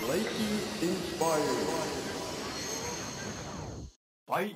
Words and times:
Lakey 0.00 0.82
inspired. 0.82 1.42
Fight. 4.26 4.54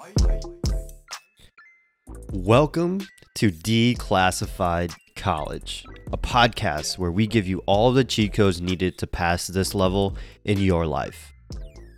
Welcome 2.33 3.07
to 3.35 3.51
Declassified 3.51 4.95
College, 5.17 5.85
a 6.13 6.17
podcast 6.17 6.97
where 6.97 7.11
we 7.11 7.27
give 7.27 7.47
you 7.47 7.63
all 7.67 7.93
the 7.93 8.05
cheat 8.05 8.33
codes 8.33 8.63
needed 8.63 8.97
to 8.97 9.07
pass 9.07 9.49
this 9.49 9.75
level 9.75 10.17
in 10.47 10.57
your 10.59 10.87
life. 10.87 11.36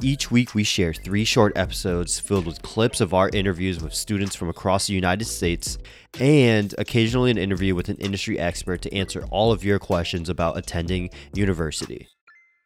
Each 0.01 0.31
week, 0.31 0.55
we 0.55 0.63
share 0.63 0.95
three 0.95 1.25
short 1.25 1.59
episodes 1.59 2.21
filled 2.21 2.47
with 2.47 2.63
clips 2.63 3.01
of 3.01 3.13
our 3.15 3.29
interviews 3.31 3.83
with 3.83 3.93
students 3.93 4.37
from 4.37 4.49
across 4.49 4.87
the 4.87 4.95
United 4.95 5.25
States 5.25 5.77
and 6.21 6.73
occasionally 6.79 7.33
an 7.33 7.39
interview 7.39 7.75
with 7.75 7.89
an 7.89 7.97
industry 7.97 8.39
expert 8.39 8.81
to 8.83 8.95
answer 8.95 9.25
all 9.33 9.51
of 9.51 9.65
your 9.65 9.81
questions 9.81 10.29
about 10.29 10.57
attending 10.57 11.11
university. 11.35 12.07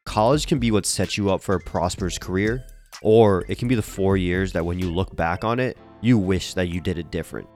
College 0.04 0.46
can 0.46 0.58
be 0.58 0.70
what 0.70 0.84
sets 0.84 1.16
you 1.16 1.30
up 1.30 1.42
for 1.42 1.54
a 1.54 1.60
prosperous 1.60 2.18
career, 2.18 2.64
or 3.00 3.46
it 3.48 3.56
can 3.56 3.66
be 3.66 3.76
the 3.76 3.80
four 3.80 4.18
years 4.18 4.52
that 4.52 4.66
when 4.66 4.78
you 4.78 4.90
look 4.90 5.16
back 5.16 5.42
on 5.42 5.58
it, 5.58 5.78
you 6.02 6.18
wish 6.18 6.52
that 6.52 6.68
you 6.68 6.82
did 6.82 6.98
it 6.98 7.10
different. 7.10 7.48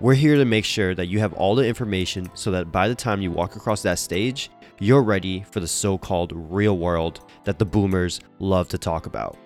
We're 0.00 0.14
here 0.14 0.36
to 0.36 0.44
make 0.44 0.64
sure 0.64 0.94
that 0.94 1.06
you 1.06 1.18
have 1.18 1.32
all 1.32 1.56
the 1.56 1.66
information 1.66 2.30
so 2.34 2.52
that 2.52 2.70
by 2.70 2.86
the 2.86 2.94
time 2.94 3.20
you 3.20 3.32
walk 3.32 3.56
across 3.56 3.82
that 3.82 3.98
stage, 3.98 4.48
you're 4.78 5.02
ready 5.02 5.44
for 5.50 5.58
the 5.58 5.66
so 5.66 5.98
called 5.98 6.30
real 6.32 6.78
world 6.78 7.28
that 7.42 7.58
the 7.58 7.64
boomers 7.64 8.20
love 8.38 8.68
to 8.68 8.78
talk 8.78 9.06
about. 9.06 9.36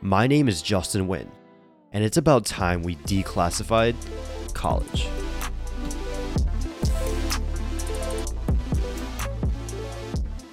My 0.00 0.26
name 0.26 0.48
is 0.48 0.62
Justin 0.62 1.08
Wynn, 1.08 1.30
and 1.92 2.02
it's 2.02 2.16
about 2.16 2.46
time 2.46 2.82
we 2.82 2.96
declassified 2.96 3.94
college. 4.54 5.08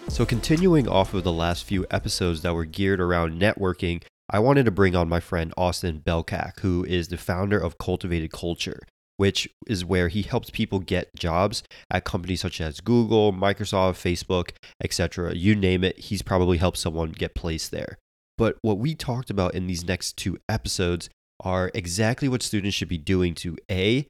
So, 0.09 0.25
continuing 0.25 0.89
off 0.89 1.13
of 1.13 1.23
the 1.23 1.31
last 1.31 1.63
few 1.63 1.85
episodes 1.89 2.41
that 2.41 2.53
were 2.53 2.65
geared 2.65 2.99
around 2.99 3.39
networking, 3.39 4.03
I 4.29 4.39
wanted 4.39 4.65
to 4.65 4.71
bring 4.71 4.97
on 4.97 5.07
my 5.07 5.21
friend 5.21 5.53
Austin 5.55 6.01
Belcak, 6.05 6.59
who 6.59 6.83
is 6.83 7.07
the 7.07 7.15
founder 7.15 7.57
of 7.57 7.77
Cultivated 7.77 8.33
Culture, 8.33 8.81
which 9.19 9.49
is 9.67 9.83
where 9.83 10.07
he 10.07 10.21
helps 10.21 10.49
people 10.49 10.79
get 10.79 11.13
jobs 11.13 11.61
at 11.91 12.05
companies 12.05 12.39
such 12.39 12.61
as 12.61 12.79
Google, 12.79 13.33
Microsoft, 13.33 13.99
Facebook, 13.99 14.51
etc. 14.81 15.35
You 15.35 15.55
name 15.55 15.83
it, 15.83 15.99
he's 15.99 16.21
probably 16.21 16.57
helped 16.57 16.77
someone 16.77 17.11
get 17.11 17.35
placed 17.35 17.71
there. 17.71 17.97
But 18.37 18.55
what 18.61 18.77
we 18.77 18.95
talked 18.95 19.29
about 19.29 19.55
in 19.55 19.67
these 19.67 19.83
next 19.83 20.15
two 20.15 20.37
episodes 20.47 21.09
are 21.41 21.69
exactly 21.73 22.29
what 22.29 22.41
students 22.41 22.77
should 22.77 22.87
be 22.87 22.97
doing 22.97 23.35
to 23.35 23.57
A, 23.69 24.07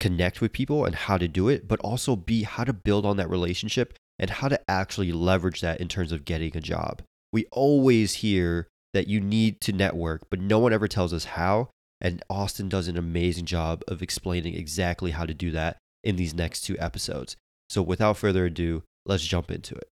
connect 0.00 0.40
with 0.40 0.52
people 0.52 0.84
and 0.84 0.96
how 0.96 1.18
to 1.18 1.28
do 1.28 1.48
it, 1.48 1.68
but 1.68 1.78
also 1.78 2.16
B, 2.16 2.42
how 2.42 2.64
to 2.64 2.72
build 2.72 3.06
on 3.06 3.16
that 3.18 3.30
relationship 3.30 3.94
and 4.18 4.28
how 4.28 4.48
to 4.48 4.60
actually 4.68 5.12
leverage 5.12 5.60
that 5.60 5.80
in 5.80 5.86
terms 5.86 6.10
of 6.10 6.24
getting 6.24 6.56
a 6.56 6.60
job. 6.60 7.02
We 7.32 7.46
always 7.52 8.14
hear 8.14 8.66
that 8.92 9.06
you 9.06 9.20
need 9.20 9.60
to 9.60 9.72
network, 9.72 10.22
but 10.30 10.40
no 10.40 10.58
one 10.58 10.72
ever 10.72 10.88
tells 10.88 11.12
us 11.12 11.26
how. 11.26 11.68
And 12.00 12.22
Austin 12.30 12.68
does 12.68 12.88
an 12.88 12.96
amazing 12.96 13.44
job 13.44 13.82
of 13.88 14.02
explaining 14.02 14.54
exactly 14.54 15.10
how 15.10 15.26
to 15.26 15.34
do 15.34 15.50
that 15.52 15.78
in 16.04 16.16
these 16.16 16.34
next 16.34 16.62
two 16.62 16.76
episodes. 16.78 17.36
So 17.68 17.82
without 17.82 18.16
further 18.16 18.46
ado, 18.46 18.82
let's 19.04 19.24
jump 19.24 19.50
into 19.50 19.74
it. 19.74 19.88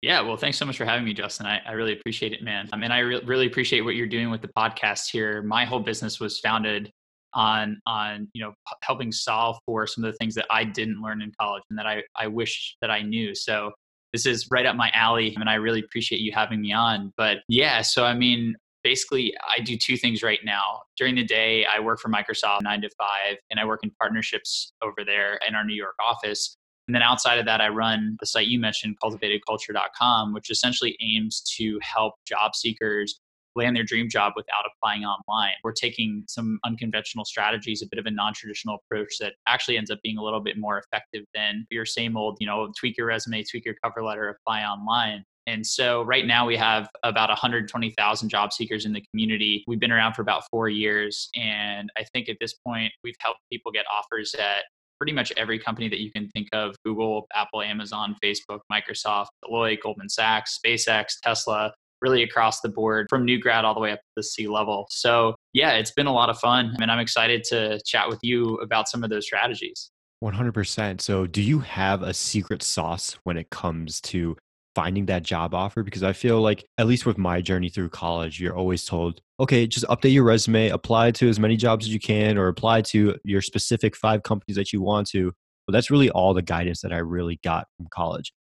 Yeah, 0.00 0.20
well, 0.20 0.36
thanks 0.36 0.56
so 0.56 0.64
much 0.64 0.76
for 0.76 0.84
having 0.84 1.04
me, 1.04 1.12
Justin. 1.12 1.46
I, 1.46 1.60
I 1.66 1.72
really 1.72 1.92
appreciate 1.92 2.32
it, 2.32 2.42
man. 2.42 2.68
Um, 2.72 2.84
and 2.84 2.92
I 2.92 3.00
re- 3.00 3.20
really 3.24 3.46
appreciate 3.46 3.80
what 3.80 3.96
you're 3.96 4.06
doing 4.06 4.30
with 4.30 4.42
the 4.42 4.50
podcast 4.56 5.10
here. 5.10 5.42
My 5.42 5.64
whole 5.64 5.80
business 5.80 6.20
was 6.20 6.38
founded 6.38 6.92
on 7.34 7.78
on 7.84 8.26
you 8.32 8.42
know 8.42 8.50
p- 8.50 8.76
helping 8.82 9.12
solve 9.12 9.58
for 9.66 9.86
some 9.86 10.02
of 10.02 10.10
the 10.10 10.16
things 10.16 10.34
that 10.34 10.46
I 10.50 10.64
didn't 10.64 11.02
learn 11.02 11.20
in 11.20 11.30
college 11.38 11.62
and 11.68 11.78
that 11.78 11.86
I 11.86 12.02
I 12.16 12.28
wish 12.28 12.76
that 12.80 12.90
I 12.90 13.02
knew. 13.02 13.34
So 13.34 13.72
this 14.12 14.24
is 14.24 14.48
right 14.50 14.64
up 14.64 14.76
my 14.76 14.90
alley, 14.94 15.34
and 15.38 15.50
I 15.50 15.54
really 15.54 15.80
appreciate 15.80 16.20
you 16.20 16.32
having 16.32 16.60
me 16.60 16.72
on. 16.72 17.12
But 17.16 17.38
yeah, 17.48 17.82
so 17.82 18.04
I 18.04 18.14
mean, 18.14 18.54
basically, 18.88 19.34
I 19.54 19.60
do 19.60 19.76
two 19.76 19.98
things 19.98 20.22
right 20.22 20.38
now. 20.44 20.80
During 20.96 21.14
the 21.14 21.22
day, 21.22 21.66
I 21.66 21.78
work 21.78 22.00
for 22.00 22.08
Microsoft 22.08 22.62
nine 22.62 22.80
to 22.80 22.88
five, 22.96 23.36
and 23.50 23.60
I 23.60 23.66
work 23.66 23.80
in 23.82 23.90
partnerships 24.00 24.72
over 24.82 25.04
there 25.04 25.38
in 25.46 25.54
our 25.54 25.62
New 25.62 25.74
York 25.74 25.94
office. 26.00 26.56
And 26.86 26.94
then 26.94 27.02
outside 27.02 27.38
of 27.38 27.44
that, 27.44 27.60
I 27.60 27.68
run 27.68 28.16
the 28.18 28.24
site 28.24 28.46
you 28.46 28.58
mentioned, 28.58 28.96
cultivatedculture.com, 29.04 30.32
which 30.32 30.50
essentially 30.50 30.96
aims 31.02 31.42
to 31.58 31.78
help 31.82 32.14
job 32.26 32.56
seekers 32.56 33.20
land 33.56 33.76
their 33.76 33.84
dream 33.84 34.08
job 34.08 34.32
without 34.36 34.64
applying 34.72 35.04
online. 35.04 35.52
We're 35.62 35.72
taking 35.72 36.24
some 36.26 36.58
unconventional 36.64 37.26
strategies, 37.26 37.82
a 37.82 37.86
bit 37.90 37.98
of 37.98 38.06
a 38.06 38.10
non-traditional 38.10 38.76
approach 38.76 39.18
that 39.20 39.34
actually 39.46 39.76
ends 39.76 39.90
up 39.90 39.98
being 40.02 40.16
a 40.16 40.22
little 40.22 40.40
bit 40.40 40.56
more 40.56 40.78
effective 40.78 41.24
than 41.34 41.66
your 41.70 41.84
same 41.84 42.16
old, 42.16 42.38
you 42.40 42.46
know, 42.46 42.72
tweak 42.80 42.96
your 42.96 43.08
resume, 43.08 43.42
tweak 43.42 43.66
your 43.66 43.74
cover 43.84 44.02
letter, 44.02 44.30
apply 44.30 44.62
online. 44.62 45.24
And 45.48 45.66
so 45.66 46.02
right 46.02 46.26
now 46.26 46.46
we 46.46 46.56
have 46.58 46.90
about 47.02 47.30
120,000 47.30 48.28
job 48.28 48.52
seekers 48.52 48.84
in 48.84 48.92
the 48.92 49.02
community. 49.10 49.64
We've 49.66 49.80
been 49.80 49.90
around 49.90 50.12
for 50.12 50.20
about 50.20 50.42
four 50.50 50.68
years. 50.68 51.30
And 51.34 51.90
I 51.96 52.04
think 52.12 52.28
at 52.28 52.36
this 52.38 52.54
point, 52.66 52.92
we've 53.02 53.16
helped 53.18 53.40
people 53.50 53.72
get 53.72 53.86
offers 53.90 54.34
at 54.34 54.64
pretty 54.98 55.12
much 55.12 55.32
every 55.38 55.58
company 55.58 55.88
that 55.88 56.00
you 56.00 56.12
can 56.12 56.28
think 56.34 56.48
of 56.52 56.76
Google, 56.84 57.26
Apple, 57.34 57.62
Amazon, 57.62 58.14
Facebook, 58.22 58.60
Microsoft, 58.70 59.28
Deloitte, 59.42 59.80
Goldman 59.82 60.10
Sachs, 60.10 60.58
SpaceX, 60.62 61.14
Tesla, 61.22 61.72
really 62.02 62.22
across 62.22 62.60
the 62.60 62.68
board 62.68 63.06
from 63.08 63.24
new 63.24 63.40
grad 63.40 63.64
all 63.64 63.74
the 63.74 63.80
way 63.80 63.92
up 63.92 63.98
to 64.00 64.12
the 64.16 64.22
C 64.22 64.48
level. 64.48 64.86
So, 64.90 65.34
yeah, 65.54 65.72
it's 65.72 65.92
been 65.92 66.06
a 66.06 66.12
lot 66.12 66.28
of 66.28 66.38
fun. 66.38 66.76
And 66.80 66.90
I'm 66.90 66.98
excited 66.98 67.42
to 67.44 67.80
chat 67.86 68.08
with 68.08 68.18
you 68.22 68.56
about 68.56 68.88
some 68.88 69.02
of 69.02 69.08
those 69.08 69.24
strategies. 69.24 69.90
100%. 70.22 71.00
So, 71.00 71.26
do 71.26 71.40
you 71.40 71.60
have 71.60 72.02
a 72.02 72.12
secret 72.12 72.62
sauce 72.62 73.16
when 73.24 73.38
it 73.38 73.50
comes 73.50 74.00
to 74.02 74.36
finding 74.78 75.06
that 75.06 75.24
job 75.24 75.54
offer? 75.54 75.82
Because 75.82 76.04
I 76.04 76.12
feel 76.12 76.40
like, 76.40 76.64
at 76.78 76.86
least 76.86 77.04
with 77.04 77.18
my 77.18 77.40
journey 77.40 77.68
through 77.68 77.88
college, 77.88 78.40
you're 78.40 78.56
always 78.56 78.84
told, 78.84 79.20
okay, 79.40 79.66
just 79.66 79.84
update 79.86 80.12
your 80.12 80.22
resume, 80.22 80.68
apply 80.68 81.10
to 81.12 81.28
as 81.28 81.40
many 81.40 81.56
jobs 81.56 81.86
as 81.86 81.92
you 81.92 81.98
can, 81.98 82.38
or 82.38 82.46
apply 82.46 82.82
to 82.82 83.16
your 83.24 83.42
specific 83.42 83.96
five 83.96 84.22
companies 84.22 84.56
that 84.56 84.72
you 84.72 84.80
want 84.80 85.08
to. 85.08 85.32
But 85.66 85.72
that's 85.72 85.90
really 85.90 86.10
all 86.10 86.32
the 86.32 86.42
guidance 86.42 86.80
that 86.82 86.92
I 86.92 86.98
really 86.98 87.40
got 87.42 87.66
from 87.76 87.88
college 87.90 88.32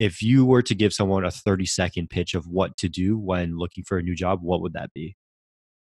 if 0.00 0.22
you 0.22 0.44
were 0.44 0.62
to 0.62 0.74
give 0.74 0.92
someone 0.92 1.24
a 1.24 1.30
30 1.30 1.66
second 1.66 2.10
pitch 2.10 2.34
of 2.34 2.46
what 2.46 2.76
to 2.78 2.88
do 2.88 3.16
when 3.16 3.56
looking 3.56 3.84
for 3.84 3.98
a 3.98 4.02
new 4.02 4.14
job, 4.14 4.40
what 4.42 4.60
would 4.60 4.72
that 4.72 4.92
be? 4.92 5.16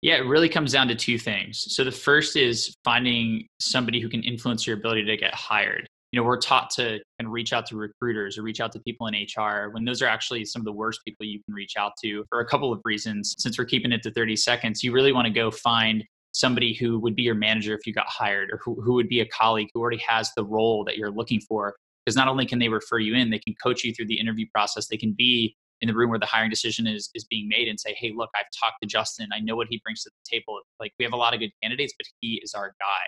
Yeah, 0.02 0.16
it 0.16 0.26
really 0.26 0.50
comes 0.50 0.74
down 0.74 0.90
to 0.90 0.96
two 0.96 1.18
things. 1.18 1.74
So 1.74 1.86
the 1.86 1.92
first 1.92 2.36
is 2.36 2.76
finding 2.84 3.48
somebody 3.62 4.02
who 4.02 4.10
can 4.10 4.22
influence 4.22 4.68
your 4.68 4.78
ability 4.78 5.06
to 5.06 5.16
get 5.16 5.34
hired. 5.34 5.88
You 6.14 6.20
know, 6.20 6.28
we're 6.28 6.38
taught 6.38 6.70
to 6.76 7.00
of 7.20 7.26
reach 7.26 7.54
out 7.54 7.66
to 7.66 7.76
recruiters 7.76 8.38
or 8.38 8.44
reach 8.44 8.60
out 8.60 8.72
to 8.74 8.80
people 8.82 9.08
in 9.08 9.16
HR 9.16 9.70
when 9.72 9.84
those 9.84 10.00
are 10.04 10.06
actually 10.06 10.46
some 10.46 10.62
of 10.62 10.66
the 10.66 10.72
worst 10.72 11.00
people 11.04 11.26
you 11.26 11.42
can 11.44 11.56
reach 11.56 11.74
out 11.76 11.94
to 12.04 12.24
for 12.30 12.40
a 12.40 12.46
couple 12.46 12.72
of 12.72 12.80
reasons. 12.86 13.34
Since 13.40 13.58
we're 13.58 13.66
keeping 13.66 13.92
it 13.92 14.04
to 14.04 14.12
30 14.12 14.36
seconds, 14.36 14.84
you 14.84 14.92
really 14.92 15.12
want 15.12 15.26
to 15.26 15.34
go 15.34 15.50
find 15.50 16.04
somebody 16.32 16.76
who 16.76 17.00
would 17.00 17.16
be 17.16 17.24
your 17.24 17.34
manager 17.34 17.74
if 17.74 17.88
you 17.88 17.94
got 17.94 18.06
hired 18.08 18.52
or 18.52 18.60
who, 18.64 18.80
who 18.80 18.94
would 18.94 19.10
be 19.10 19.22
a 19.22 19.26
colleague 19.26 19.70
who 19.74 19.82
already 19.82 20.02
has 20.08 20.32
the 20.38 20.46
role 20.46 20.84
that 20.84 20.98
you're 20.98 21.10
looking 21.10 21.42
for 21.42 21.74
because 22.06 22.16
not 22.16 22.28
only 22.28 22.46
can 22.46 22.60
they 22.60 22.70
refer 22.70 23.00
you 23.00 23.16
in, 23.16 23.32
they 23.32 23.40
can 23.40 23.56
coach 23.64 23.84
you 23.84 23.92
through 23.92 24.06
the 24.06 24.20
interview 24.20 24.46
process. 24.54 24.88
They 24.88 24.98
can 24.98 25.16
be 25.18 25.56
in 25.82 25.88
the 25.88 25.96
room 25.96 26.12
where 26.12 26.20
the 26.20 26.28
hiring 26.28 26.52
decision 26.52 26.86
is 26.86 27.10
is 27.16 27.26
being 27.26 27.50
made 27.50 27.68
and 27.68 27.80
say, 27.80 27.96
"Hey, 27.98 28.14
look, 28.16 28.30
I've 28.36 28.46
talked 28.60 28.78
to 28.84 28.88
Justin. 28.88 29.30
I 29.34 29.40
know 29.40 29.56
what 29.56 29.68
he 29.68 29.82
brings 29.84 30.04
to 30.04 30.12
the 30.12 30.38
table. 30.38 30.60
Like 30.80 30.94
we 31.00 31.06
have 31.06 31.14
a 31.14 31.18
lot 31.18 31.34
of 31.34 31.40
good 31.40 31.52
candidates, 31.64 31.94
but 31.98 32.06
he 32.22 32.40
is 32.44 32.54
our 32.54 32.76
guy." 32.80 33.04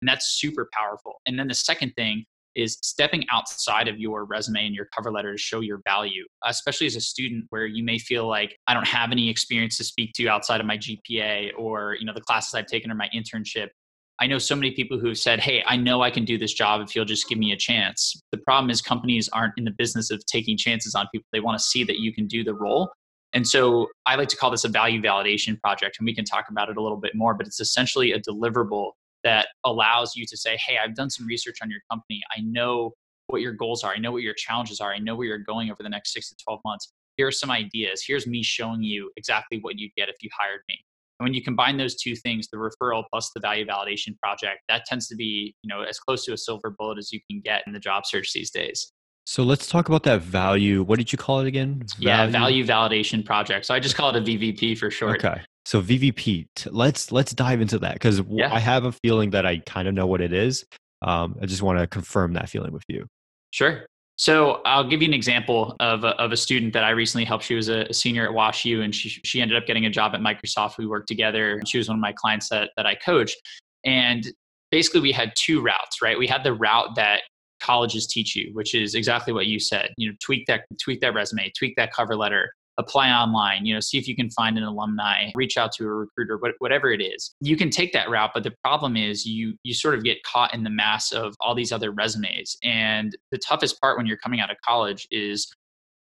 And 0.00 0.08
that's 0.08 0.38
super 0.38 0.68
powerful. 0.72 1.20
And 1.26 1.36
then 1.36 1.48
the 1.48 1.54
second 1.54 1.94
thing 1.96 2.24
is 2.54 2.78
stepping 2.82 3.24
outside 3.30 3.88
of 3.88 3.98
your 3.98 4.24
resume 4.24 4.66
and 4.66 4.74
your 4.74 4.86
cover 4.94 5.10
letter 5.10 5.32
to 5.32 5.38
show 5.38 5.60
your 5.60 5.80
value, 5.84 6.24
especially 6.44 6.86
as 6.86 6.96
a 6.96 7.00
student 7.00 7.44
where 7.50 7.66
you 7.66 7.84
may 7.84 7.98
feel 7.98 8.28
like 8.28 8.56
I 8.66 8.74
don't 8.74 8.86
have 8.86 9.12
any 9.12 9.28
experience 9.28 9.76
to 9.78 9.84
speak 9.84 10.12
to 10.14 10.28
outside 10.28 10.60
of 10.60 10.66
my 10.66 10.78
GPA 10.78 11.52
or, 11.58 11.96
you 11.98 12.06
know, 12.06 12.14
the 12.14 12.20
classes 12.20 12.54
I've 12.54 12.66
taken 12.66 12.90
or 12.90 12.94
my 12.94 13.08
internship. 13.14 13.68
I 14.20 14.28
know 14.28 14.38
so 14.38 14.54
many 14.54 14.70
people 14.70 14.98
who 14.98 15.08
have 15.08 15.18
said, 15.18 15.40
Hey, 15.40 15.62
I 15.66 15.76
know 15.76 16.02
I 16.02 16.10
can 16.10 16.24
do 16.24 16.38
this 16.38 16.54
job 16.54 16.80
if 16.80 16.94
you'll 16.94 17.04
just 17.04 17.28
give 17.28 17.38
me 17.38 17.52
a 17.52 17.56
chance. 17.56 18.14
The 18.30 18.38
problem 18.38 18.70
is 18.70 18.80
companies 18.80 19.28
aren't 19.32 19.54
in 19.56 19.64
the 19.64 19.72
business 19.76 20.10
of 20.10 20.24
taking 20.26 20.56
chances 20.56 20.94
on 20.94 21.08
people. 21.12 21.26
They 21.32 21.40
want 21.40 21.58
to 21.58 21.64
see 21.64 21.82
that 21.84 21.98
you 21.98 22.14
can 22.14 22.26
do 22.26 22.44
the 22.44 22.54
role. 22.54 22.90
And 23.32 23.46
so 23.46 23.88
I 24.06 24.14
like 24.14 24.28
to 24.28 24.36
call 24.36 24.52
this 24.52 24.64
a 24.64 24.68
value 24.68 25.02
validation 25.02 25.60
project, 25.60 25.96
and 25.98 26.06
we 26.06 26.14
can 26.14 26.24
talk 26.24 26.44
about 26.48 26.70
it 26.70 26.76
a 26.76 26.82
little 26.82 26.96
bit 26.96 27.16
more, 27.16 27.34
but 27.34 27.48
it's 27.48 27.58
essentially 27.58 28.12
a 28.12 28.20
deliverable 28.20 28.92
that 29.24 29.48
allows 29.64 30.14
you 30.14 30.24
to 30.26 30.36
say, 30.36 30.56
Hey, 30.66 30.78
I've 30.82 30.94
done 30.94 31.10
some 31.10 31.26
research 31.26 31.58
on 31.62 31.70
your 31.70 31.80
company. 31.90 32.22
I 32.36 32.40
know 32.42 32.92
what 33.28 33.40
your 33.40 33.52
goals 33.52 33.82
are. 33.82 33.92
I 33.92 33.98
know 33.98 34.12
what 34.12 34.22
your 34.22 34.34
challenges 34.34 34.80
are. 34.80 34.92
I 34.92 34.98
know 34.98 35.16
where 35.16 35.26
you're 35.26 35.38
going 35.38 35.70
over 35.70 35.82
the 35.82 35.88
next 35.88 36.12
six 36.12 36.28
to 36.28 36.36
12 36.44 36.60
months. 36.64 36.92
Here 37.16 37.26
are 37.26 37.32
some 37.32 37.50
ideas. 37.50 38.04
Here's 38.06 38.26
me 38.26 38.42
showing 38.42 38.82
you 38.82 39.10
exactly 39.16 39.58
what 39.60 39.78
you'd 39.78 39.92
get 39.96 40.08
if 40.08 40.16
you 40.20 40.28
hired 40.36 40.60
me. 40.68 40.78
And 41.20 41.26
when 41.26 41.34
you 41.34 41.42
combine 41.42 41.76
those 41.76 41.94
two 41.94 42.16
things, 42.16 42.48
the 42.52 42.58
referral 42.58 43.04
plus 43.10 43.30
the 43.34 43.40
value 43.40 43.64
validation 43.64 44.18
project, 44.20 44.60
that 44.68 44.84
tends 44.84 45.06
to 45.08 45.16
be, 45.16 45.54
you 45.62 45.68
know, 45.68 45.82
as 45.82 45.98
close 45.98 46.24
to 46.24 46.32
a 46.32 46.36
silver 46.36 46.74
bullet 46.76 46.98
as 46.98 47.12
you 47.12 47.20
can 47.30 47.40
get 47.40 47.62
in 47.66 47.72
the 47.72 47.78
job 47.78 48.04
search 48.04 48.32
these 48.32 48.50
days. 48.50 48.92
So 49.26 49.42
let's 49.42 49.68
talk 49.68 49.88
about 49.88 50.02
that 50.02 50.20
value. 50.20 50.82
What 50.82 50.98
did 50.98 51.12
you 51.12 51.16
call 51.16 51.40
it 51.40 51.46
again? 51.46 51.82
Value? 51.98 52.08
Yeah, 52.08 52.26
value 52.26 52.66
validation 52.66 53.24
project. 53.24 53.64
So 53.64 53.74
I 53.74 53.80
just 53.80 53.96
call 53.96 54.14
it 54.14 54.16
a 54.16 54.20
VVP 54.20 54.76
for 54.76 54.90
short. 54.90 55.24
Okay. 55.24 55.40
So 55.64 55.80
VVP, 55.80 56.46
let's 56.70 57.10
let's 57.10 57.32
dive 57.32 57.60
into 57.60 57.78
that 57.78 57.94
because 57.94 58.20
yeah. 58.28 58.52
I 58.52 58.58
have 58.58 58.84
a 58.84 58.92
feeling 58.92 59.30
that 59.30 59.46
I 59.46 59.58
kind 59.58 59.88
of 59.88 59.94
know 59.94 60.06
what 60.06 60.20
it 60.20 60.32
is. 60.32 60.64
Um, 61.02 61.36
I 61.40 61.46
just 61.46 61.62
want 61.62 61.78
to 61.78 61.86
confirm 61.86 62.34
that 62.34 62.48
feeling 62.48 62.72
with 62.72 62.84
you. 62.88 63.06
Sure. 63.50 63.86
So 64.16 64.60
I'll 64.64 64.88
give 64.88 65.02
you 65.02 65.08
an 65.08 65.14
example 65.14 65.74
of 65.80 66.04
a, 66.04 66.08
of 66.20 66.32
a 66.32 66.36
student 66.36 66.72
that 66.74 66.84
I 66.84 66.90
recently 66.90 67.24
helped. 67.24 67.44
She 67.44 67.54
was 67.54 67.68
a, 67.68 67.92
senior 67.92 68.24
at 68.24 68.32
Wash 68.32 68.64
U, 68.64 68.82
and 68.82 68.94
she 68.94 69.08
she 69.08 69.40
ended 69.40 69.56
up 69.56 69.66
getting 69.66 69.86
a 69.86 69.90
job 69.90 70.14
at 70.14 70.20
Microsoft. 70.20 70.78
We 70.78 70.86
worked 70.86 71.08
together. 71.08 71.60
She 71.66 71.78
was 71.78 71.88
one 71.88 71.96
of 71.96 72.00
my 72.00 72.12
clients 72.12 72.48
that 72.50 72.70
that 72.76 72.86
I 72.86 72.94
coached, 72.94 73.36
and 73.84 74.24
basically 74.70 75.00
we 75.00 75.12
had 75.12 75.32
two 75.34 75.62
routes. 75.62 76.00
Right, 76.02 76.18
we 76.18 76.26
had 76.26 76.44
the 76.44 76.54
route 76.54 76.94
that 76.96 77.22
colleges 77.60 78.06
teach 78.06 78.36
you, 78.36 78.50
which 78.52 78.74
is 78.74 78.94
exactly 78.94 79.32
what 79.32 79.46
you 79.46 79.58
said. 79.58 79.90
You 79.96 80.10
know, 80.10 80.16
tweak 80.22 80.46
that 80.46 80.64
tweak 80.80 81.00
that 81.00 81.14
resume, 81.14 81.50
tweak 81.58 81.74
that 81.76 81.92
cover 81.92 82.14
letter, 82.14 82.52
apply 82.78 83.10
online 83.10 83.64
you 83.64 83.72
know 83.72 83.80
see 83.80 83.98
if 83.98 84.08
you 84.08 84.16
can 84.16 84.30
find 84.30 84.58
an 84.58 84.64
alumni 84.64 85.30
reach 85.34 85.56
out 85.56 85.72
to 85.72 85.84
a 85.84 85.88
recruiter 85.88 86.38
whatever 86.58 86.90
it 86.90 87.00
is. 87.00 87.34
You 87.40 87.56
can 87.56 87.70
take 87.70 87.92
that 87.92 88.10
route 88.10 88.30
but 88.34 88.42
the 88.42 88.54
problem 88.62 88.96
is 88.96 89.24
you 89.24 89.54
you 89.62 89.74
sort 89.74 89.94
of 89.94 90.04
get 90.04 90.22
caught 90.22 90.54
in 90.54 90.64
the 90.64 90.70
mass 90.70 91.12
of 91.12 91.34
all 91.40 91.54
these 91.54 91.72
other 91.72 91.90
resumes. 91.90 92.56
And 92.62 93.16
the 93.30 93.38
toughest 93.38 93.80
part 93.80 93.96
when 93.96 94.06
you're 94.06 94.18
coming 94.18 94.40
out 94.40 94.50
of 94.50 94.56
college 94.64 95.06
is 95.10 95.52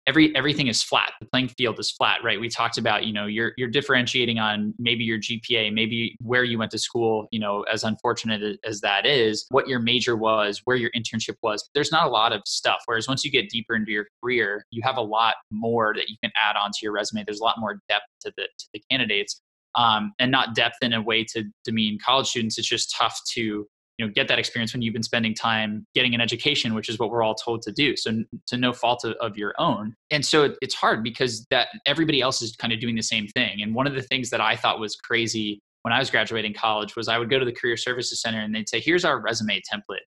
every 0.07 0.35
everything 0.35 0.67
is 0.67 0.81
flat. 0.81 1.11
The 1.19 1.27
playing 1.27 1.49
field 1.49 1.79
is 1.79 1.91
flat 1.91 2.23
right? 2.23 2.39
We 2.39 2.49
talked 2.49 2.77
about 2.77 3.05
you 3.05 3.13
know 3.13 3.25
you're 3.25 3.53
you're 3.57 3.69
differentiating 3.69 4.39
on 4.39 4.73
maybe 4.79 5.03
your 5.03 5.19
gpa 5.19 5.71
maybe 5.73 6.15
where 6.21 6.43
you 6.43 6.57
went 6.57 6.71
to 6.71 6.79
school 6.79 7.27
you 7.31 7.39
know 7.39 7.63
as 7.63 7.83
unfortunate 7.83 8.59
as 8.65 8.81
that 8.81 9.05
is 9.05 9.45
what 9.49 9.67
your 9.67 9.79
major 9.79 10.15
was 10.15 10.61
where 10.65 10.77
your 10.77 10.91
internship 10.91 11.35
was. 11.43 11.69
There's 11.75 11.91
not 11.91 12.07
a 12.07 12.09
lot 12.09 12.33
of 12.33 12.41
stuff 12.45 12.81
whereas 12.85 13.07
once 13.07 13.23
you 13.23 13.31
get 13.31 13.49
deeper 13.49 13.75
into 13.75 13.91
your 13.91 14.07
career 14.23 14.65
you 14.71 14.81
have 14.83 14.97
a 14.97 15.01
lot 15.01 15.35
more 15.51 15.93
that 15.95 16.09
you 16.09 16.15
can 16.23 16.31
add 16.35 16.55
onto 16.55 16.79
your 16.81 16.93
resume. 16.93 17.23
There's 17.25 17.41
a 17.41 17.43
lot 17.43 17.59
more 17.59 17.79
depth 17.89 18.05
to 18.21 18.33
the 18.37 18.43
to 18.43 18.65
the 18.73 18.81
candidates 18.89 19.41
um, 19.75 20.13
and 20.19 20.31
not 20.31 20.55
depth 20.55 20.77
in 20.81 20.93
a 20.93 21.01
way 21.01 21.23
to 21.23 21.45
demean 21.63 21.99
college 22.03 22.27
students. 22.27 22.57
It's 22.57 22.67
just 22.67 22.93
tough 22.97 23.19
to 23.33 23.67
you 23.97 24.05
know 24.05 24.11
get 24.13 24.27
that 24.27 24.39
experience 24.39 24.73
when 24.73 24.81
you've 24.81 24.93
been 24.93 25.03
spending 25.03 25.33
time 25.33 25.85
getting 25.95 26.13
an 26.13 26.21
education 26.21 26.73
which 26.73 26.89
is 26.89 26.99
what 26.99 27.09
we're 27.09 27.23
all 27.23 27.35
told 27.35 27.61
to 27.63 27.71
do. 27.71 27.95
So 27.97 28.23
to 28.47 28.57
no 28.57 28.73
fault 28.73 29.03
of, 29.03 29.13
of 29.13 29.37
your 29.37 29.53
own. 29.57 29.95
And 30.11 30.25
so 30.25 30.55
it's 30.61 30.75
hard 30.75 31.03
because 31.03 31.45
that 31.49 31.67
everybody 31.85 32.21
else 32.21 32.41
is 32.41 32.55
kind 32.55 32.73
of 32.73 32.79
doing 32.79 32.95
the 32.95 33.01
same 33.01 33.27
thing. 33.27 33.61
And 33.61 33.73
one 33.73 33.87
of 33.87 33.93
the 33.93 34.01
things 34.01 34.29
that 34.29 34.41
i 34.41 34.55
thought 34.55 34.79
was 34.79 34.95
crazy 34.95 35.59
when 35.81 35.93
i 35.93 35.99
was 35.99 36.09
graduating 36.09 36.53
college 36.53 36.95
was 36.95 37.07
i 37.07 37.17
would 37.17 37.29
go 37.29 37.39
to 37.39 37.45
the 37.45 37.51
career 37.51 37.77
services 37.77 38.21
center 38.21 38.41
and 38.41 38.53
they'd 38.53 38.69
say 38.69 38.79
here's 38.79 39.05
our 39.05 39.19
resume 39.19 39.61
template. 39.71 40.05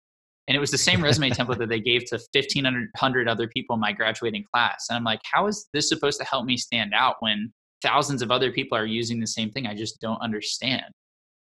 And 0.48 0.56
it 0.56 0.60
was 0.60 0.72
the 0.72 0.80
same 0.80 1.04
resume 1.04 1.30
template 1.30 1.60
that 1.60 1.70
they 1.70 1.80
gave 1.80 2.06
to 2.06 2.20
1500 2.34 3.28
other 3.28 3.48
people 3.48 3.76
in 3.76 3.80
my 3.80 3.92
graduating 3.92 4.46
class. 4.54 4.88
And 4.90 4.98
i'm 4.98 5.04
like 5.04 5.22
how 5.24 5.48
is 5.48 5.68
this 5.74 5.90
supposed 5.90 6.20
to 6.20 6.26
help 6.26 6.46
me 6.46 6.58
stand 6.58 6.94
out 6.94 7.16
when 7.20 7.52
thousands 7.82 8.22
of 8.22 8.30
other 8.30 8.52
people 8.52 8.78
are 8.78 8.86
using 8.86 9.20
the 9.20 9.28
same 9.28 9.52
thing? 9.52 9.66
I 9.66 9.74
just 9.74 10.02
don't 10.02 10.22
understand 10.22 10.84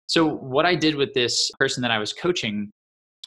so, 0.08 0.28
what 0.28 0.66
I 0.66 0.76
did 0.76 0.96
with 0.96 1.14
this 1.14 1.52
person 1.60 1.82
that 1.84 1.92
I 1.92 1.98
was 1.98 2.14
coaching, 2.14 2.72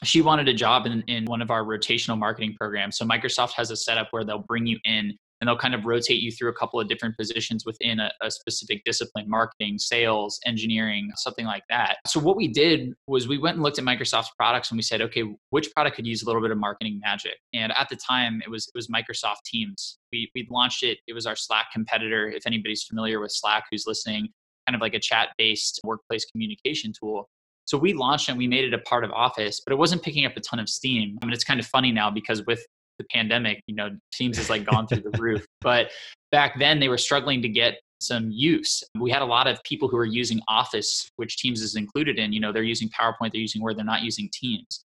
she 0.03 0.21
wanted 0.21 0.47
a 0.47 0.53
job 0.53 0.85
in, 0.85 1.03
in 1.07 1.25
one 1.25 1.41
of 1.41 1.49
our 1.51 1.63
rotational 1.63 2.17
marketing 2.17 2.55
programs. 2.59 2.97
So, 2.97 3.05
Microsoft 3.05 3.53
has 3.53 3.71
a 3.71 3.75
setup 3.75 4.07
where 4.11 4.23
they'll 4.23 4.45
bring 4.47 4.65
you 4.65 4.77
in 4.85 5.17
and 5.41 5.47
they'll 5.47 5.57
kind 5.57 5.75
of 5.75 5.85
rotate 5.85 6.21
you 6.21 6.31
through 6.31 6.49
a 6.49 6.53
couple 6.53 6.79
of 6.79 6.87
different 6.87 7.17
positions 7.17 7.65
within 7.65 7.99
a, 7.99 8.11
a, 8.21 8.31
specific 8.31 8.83
discipline 8.85 9.29
marketing 9.29 9.77
sales 9.77 10.39
engineering 10.45 11.09
something 11.15 11.45
like 11.45 11.63
that. 11.69 11.97
So 12.07 12.19
what 12.19 12.35
we 12.35 12.47
did 12.47 12.93
was 13.07 13.27
we 13.27 13.37
went 13.37 13.55
and 13.55 13.63
looked 13.63 13.79
at 13.79 13.85
microsoft's 13.85 14.31
products 14.37 14.71
and 14.71 14.77
we 14.77 14.81
said 14.81 15.01
okay 15.01 15.23
which 15.49 15.71
product 15.73 15.95
could 15.95 16.07
use 16.07 16.23
a 16.23 16.25
little 16.25 16.41
bit 16.41 16.51
of 16.51 16.57
marketing 16.57 16.99
magic? 17.03 17.35
And 17.53 17.71
at 17.73 17.89
the 17.89 17.95
time 17.95 18.41
it 18.45 18.49
was 18.49 18.67
it 18.67 18.77
was 18.77 18.87
microsoft 18.87 19.43
teams. 19.45 19.97
We 20.11 20.29
we 20.35 20.47
launched 20.49 20.83
it. 20.83 20.99
It 21.07 21.13
was 21.13 21.25
our 21.25 21.35
slack 21.35 21.67
competitor. 21.73 22.27
If 22.27 22.45
anybody's 22.45 22.83
familiar 22.83 23.19
with 23.19 23.31
slack 23.31 23.65
who's 23.71 23.85
listening 23.87 24.29
kind 24.67 24.75
of 24.75 24.81
like 24.81 24.93
a 24.93 24.99
chat 24.99 25.29
based 25.37 25.79
workplace 25.83 26.25
communication 26.25 26.93
tool. 26.97 27.27
So 27.65 27.77
we 27.77 27.93
launched 27.93 28.29
and 28.29 28.37
we 28.37 28.47
made 28.47 28.63
it 28.63 28.73
a 28.73 28.79
part 28.79 29.03
of 29.03 29.11
Office, 29.11 29.61
but 29.65 29.73
it 29.73 29.77
wasn't 29.77 30.03
picking 30.03 30.25
up 30.25 30.37
a 30.37 30.39
ton 30.39 30.59
of 30.59 30.69
steam. 30.69 31.17
I 31.21 31.25
mean, 31.25 31.33
it's 31.33 31.43
kind 31.43 31.59
of 31.59 31.65
funny 31.65 31.91
now 31.91 32.11
because 32.11 32.45
with 32.45 32.63
the 32.99 33.05
pandemic, 33.11 33.61
you 33.67 33.75
know, 33.75 33.89
Teams 34.13 34.37
has 34.37 34.49
like 34.49 34.65
gone 34.65 34.87
through 34.87 35.01
the 35.01 35.17
roof. 35.19 35.45
But 35.61 35.91
back 36.31 36.59
then 36.59 36.79
they 36.79 36.89
were 36.89 36.97
struggling 36.97 37.41
to 37.41 37.49
get 37.49 37.79
some 37.99 38.29
use. 38.31 38.83
We 38.99 39.09
had 39.09 39.21
a 39.21 39.25
lot 39.25 39.47
of 39.47 39.61
people 39.63 39.87
who 39.87 39.97
were 39.97 40.05
using 40.05 40.41
Office, 40.47 41.09
which 41.15 41.37
Teams 41.37 41.61
is 41.61 41.75
included 41.75 42.19
in. 42.19 42.33
You 42.33 42.39
know, 42.39 42.51
they're 42.51 42.63
using 42.63 42.89
PowerPoint, 42.89 43.31
they're 43.31 43.41
using 43.41 43.61
Word, 43.61 43.77
they're 43.77 43.85
not 43.85 44.01
using 44.01 44.29
Teams. 44.33 44.83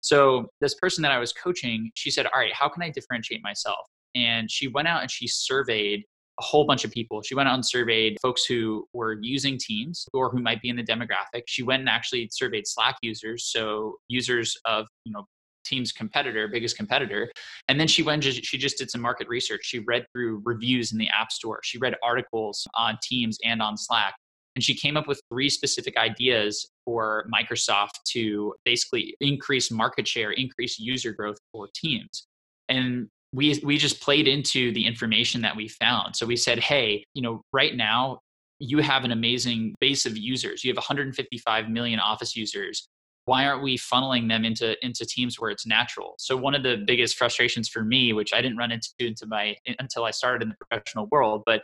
So 0.00 0.48
this 0.60 0.74
person 0.74 1.02
that 1.02 1.12
I 1.12 1.18
was 1.18 1.32
coaching, 1.32 1.90
she 1.94 2.10
said, 2.10 2.26
All 2.26 2.40
right, 2.40 2.52
how 2.52 2.68
can 2.68 2.82
I 2.82 2.90
differentiate 2.90 3.42
myself? 3.42 3.86
And 4.14 4.50
she 4.50 4.68
went 4.68 4.88
out 4.88 5.02
and 5.02 5.10
she 5.10 5.26
surveyed 5.26 6.04
a 6.42 6.44
whole 6.44 6.64
bunch 6.64 6.84
of 6.84 6.90
people. 6.90 7.22
She 7.22 7.34
went 7.34 7.48
out 7.48 7.54
and 7.54 7.64
surveyed 7.64 8.18
folks 8.20 8.44
who 8.44 8.86
were 8.92 9.16
using 9.20 9.58
Teams 9.58 10.08
or 10.12 10.28
who 10.28 10.40
might 10.42 10.60
be 10.60 10.68
in 10.68 10.76
the 10.76 10.82
demographic. 10.82 11.42
She 11.46 11.62
went 11.62 11.80
and 11.80 11.88
actually 11.88 12.28
surveyed 12.32 12.66
Slack 12.66 12.96
users, 13.00 13.44
so 13.44 13.96
users 14.08 14.56
of 14.64 14.86
you 15.04 15.12
know 15.12 15.24
Teams 15.64 15.92
competitor, 15.92 16.48
biggest 16.48 16.76
competitor. 16.76 17.30
And 17.68 17.78
then 17.78 17.86
she 17.86 18.02
went, 18.02 18.24
she 18.24 18.58
just 18.58 18.78
did 18.78 18.90
some 18.90 19.00
market 19.00 19.28
research. 19.28 19.60
She 19.62 19.78
read 19.78 20.04
through 20.12 20.42
reviews 20.44 20.90
in 20.90 20.98
the 20.98 21.08
App 21.08 21.30
Store. 21.30 21.60
She 21.62 21.78
read 21.78 21.94
articles 22.02 22.66
on 22.74 22.98
Teams 23.00 23.38
and 23.44 23.62
on 23.62 23.76
Slack. 23.76 24.14
And 24.56 24.64
she 24.64 24.74
came 24.74 24.96
up 24.96 25.06
with 25.06 25.20
three 25.32 25.48
specific 25.48 25.96
ideas 25.96 26.68
for 26.84 27.26
Microsoft 27.32 28.02
to 28.08 28.54
basically 28.64 29.14
increase 29.20 29.70
market 29.70 30.06
share, 30.06 30.32
increase 30.32 30.80
user 30.80 31.12
growth 31.12 31.38
for 31.52 31.68
Teams. 31.74 32.26
And 32.68 33.08
we 33.32 33.58
we 33.64 33.78
just 33.78 34.00
played 34.00 34.28
into 34.28 34.72
the 34.72 34.86
information 34.86 35.40
that 35.42 35.56
we 35.56 35.68
found. 35.68 36.16
So 36.16 36.26
we 36.26 36.36
said, 36.36 36.58
hey, 36.58 37.04
you 37.14 37.22
know, 37.22 37.42
right 37.52 37.74
now 37.74 38.20
you 38.58 38.78
have 38.78 39.04
an 39.04 39.10
amazing 39.10 39.74
base 39.80 40.06
of 40.06 40.16
users. 40.16 40.62
You 40.62 40.70
have 40.70 40.76
155 40.76 41.68
million 41.68 41.98
Office 41.98 42.36
users. 42.36 42.86
Why 43.24 43.46
aren't 43.46 43.62
we 43.62 43.78
funneling 43.78 44.28
them 44.28 44.44
into 44.44 44.76
into 44.84 45.06
teams 45.06 45.40
where 45.40 45.50
it's 45.50 45.66
natural? 45.66 46.14
So 46.18 46.36
one 46.36 46.54
of 46.54 46.62
the 46.62 46.84
biggest 46.86 47.16
frustrations 47.16 47.68
for 47.68 47.82
me, 47.82 48.12
which 48.12 48.32
I 48.34 48.42
didn't 48.42 48.58
run 48.58 48.70
into 48.70 48.88
into 48.98 49.26
my 49.26 49.56
until 49.78 50.04
I 50.04 50.10
started 50.10 50.42
in 50.42 50.50
the 50.50 50.56
professional 50.66 51.08
world, 51.10 51.42
but 51.46 51.62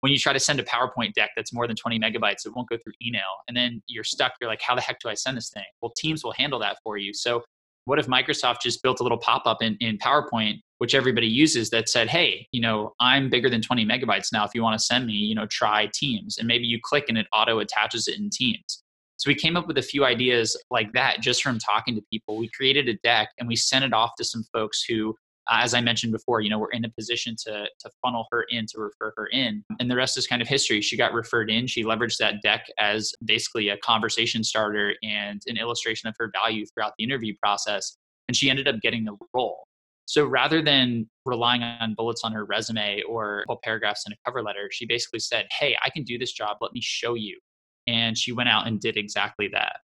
when 0.00 0.12
you 0.12 0.18
try 0.18 0.32
to 0.32 0.38
send 0.38 0.60
a 0.60 0.62
PowerPoint 0.62 1.12
deck 1.14 1.30
that's 1.34 1.52
more 1.52 1.66
than 1.66 1.74
20 1.74 1.98
megabytes, 1.98 2.46
it 2.46 2.52
won't 2.54 2.68
go 2.68 2.76
through 2.76 2.92
email. 3.04 3.22
And 3.48 3.56
then 3.56 3.82
you're 3.88 4.04
stuck. 4.04 4.34
You're 4.40 4.48
like, 4.48 4.62
how 4.62 4.76
the 4.76 4.80
heck 4.80 5.00
do 5.00 5.08
I 5.08 5.14
send 5.14 5.36
this 5.36 5.50
thing? 5.50 5.64
Well, 5.82 5.92
Teams 5.96 6.22
will 6.22 6.34
handle 6.34 6.60
that 6.60 6.76
for 6.84 6.96
you. 6.98 7.12
So 7.12 7.42
what 7.88 7.98
if 7.98 8.06
Microsoft 8.06 8.60
just 8.60 8.82
built 8.82 9.00
a 9.00 9.02
little 9.02 9.16
pop 9.16 9.46
up 9.46 9.62
in, 9.62 9.74
in 9.80 9.96
PowerPoint, 9.96 10.60
which 10.76 10.94
everybody 10.94 11.26
uses, 11.26 11.70
that 11.70 11.88
said, 11.88 12.06
hey, 12.06 12.46
you 12.52 12.60
know, 12.60 12.92
I'm 13.00 13.30
bigger 13.30 13.48
than 13.48 13.62
20 13.62 13.86
megabytes 13.86 14.30
now. 14.30 14.44
If 14.44 14.50
you 14.54 14.62
want 14.62 14.78
to 14.78 14.84
send 14.84 15.06
me, 15.06 15.14
you 15.14 15.34
know, 15.34 15.46
try 15.46 15.88
Teams. 15.94 16.36
And 16.36 16.46
maybe 16.46 16.66
you 16.66 16.78
click 16.82 17.06
and 17.08 17.16
it 17.16 17.26
auto 17.32 17.60
attaches 17.60 18.06
it 18.06 18.18
in 18.18 18.28
Teams. 18.28 18.82
So 19.16 19.30
we 19.30 19.34
came 19.34 19.56
up 19.56 19.66
with 19.66 19.78
a 19.78 19.82
few 19.82 20.04
ideas 20.04 20.54
like 20.70 20.92
that 20.92 21.22
just 21.22 21.42
from 21.42 21.58
talking 21.58 21.94
to 21.94 22.02
people. 22.12 22.36
We 22.36 22.50
created 22.50 22.90
a 22.90 22.94
deck 23.02 23.30
and 23.38 23.48
we 23.48 23.56
sent 23.56 23.86
it 23.86 23.94
off 23.94 24.10
to 24.18 24.24
some 24.24 24.44
folks 24.52 24.84
who 24.84 25.16
uh, 25.48 25.60
as 25.62 25.74
I 25.74 25.80
mentioned 25.80 26.12
before, 26.12 26.40
you 26.40 26.50
know, 26.50 26.58
we're 26.58 26.70
in 26.70 26.84
a 26.84 26.90
position 26.90 27.34
to 27.44 27.66
to 27.80 27.90
funnel 28.02 28.26
her 28.30 28.44
in 28.50 28.66
to 28.66 28.78
refer 28.78 29.12
her 29.16 29.26
in, 29.32 29.64
and 29.80 29.90
the 29.90 29.96
rest 29.96 30.16
is 30.16 30.26
kind 30.26 30.42
of 30.42 30.48
history. 30.48 30.80
She 30.80 30.96
got 30.96 31.12
referred 31.12 31.50
in. 31.50 31.66
She 31.66 31.84
leveraged 31.84 32.18
that 32.18 32.42
deck 32.42 32.66
as 32.78 33.12
basically 33.24 33.68
a 33.70 33.76
conversation 33.78 34.44
starter 34.44 34.94
and 35.02 35.40
an 35.46 35.56
illustration 35.56 36.08
of 36.08 36.14
her 36.18 36.30
value 36.32 36.66
throughout 36.66 36.92
the 36.98 37.04
interview 37.04 37.34
process, 37.42 37.96
and 38.28 38.36
she 38.36 38.50
ended 38.50 38.68
up 38.68 38.80
getting 38.80 39.04
the 39.04 39.16
role. 39.34 39.66
So 40.06 40.24
rather 40.24 40.62
than 40.62 41.08
relying 41.26 41.62
on 41.62 41.94
bullets 41.94 42.22
on 42.24 42.32
her 42.32 42.46
resume 42.46 43.02
or 43.06 43.44
paragraphs 43.62 44.04
in 44.06 44.12
a 44.12 44.16
cover 44.24 44.42
letter, 44.42 44.68
she 44.72 44.86
basically 44.86 45.20
said, 45.20 45.46
"Hey, 45.50 45.76
I 45.82 45.90
can 45.90 46.04
do 46.04 46.18
this 46.18 46.32
job. 46.32 46.58
Let 46.60 46.72
me 46.72 46.80
show 46.82 47.14
you." 47.14 47.38
And 47.86 48.16
she 48.16 48.32
went 48.32 48.48
out 48.48 48.66
and 48.66 48.80
did 48.80 48.96
exactly 48.96 49.48
that. 49.52 49.80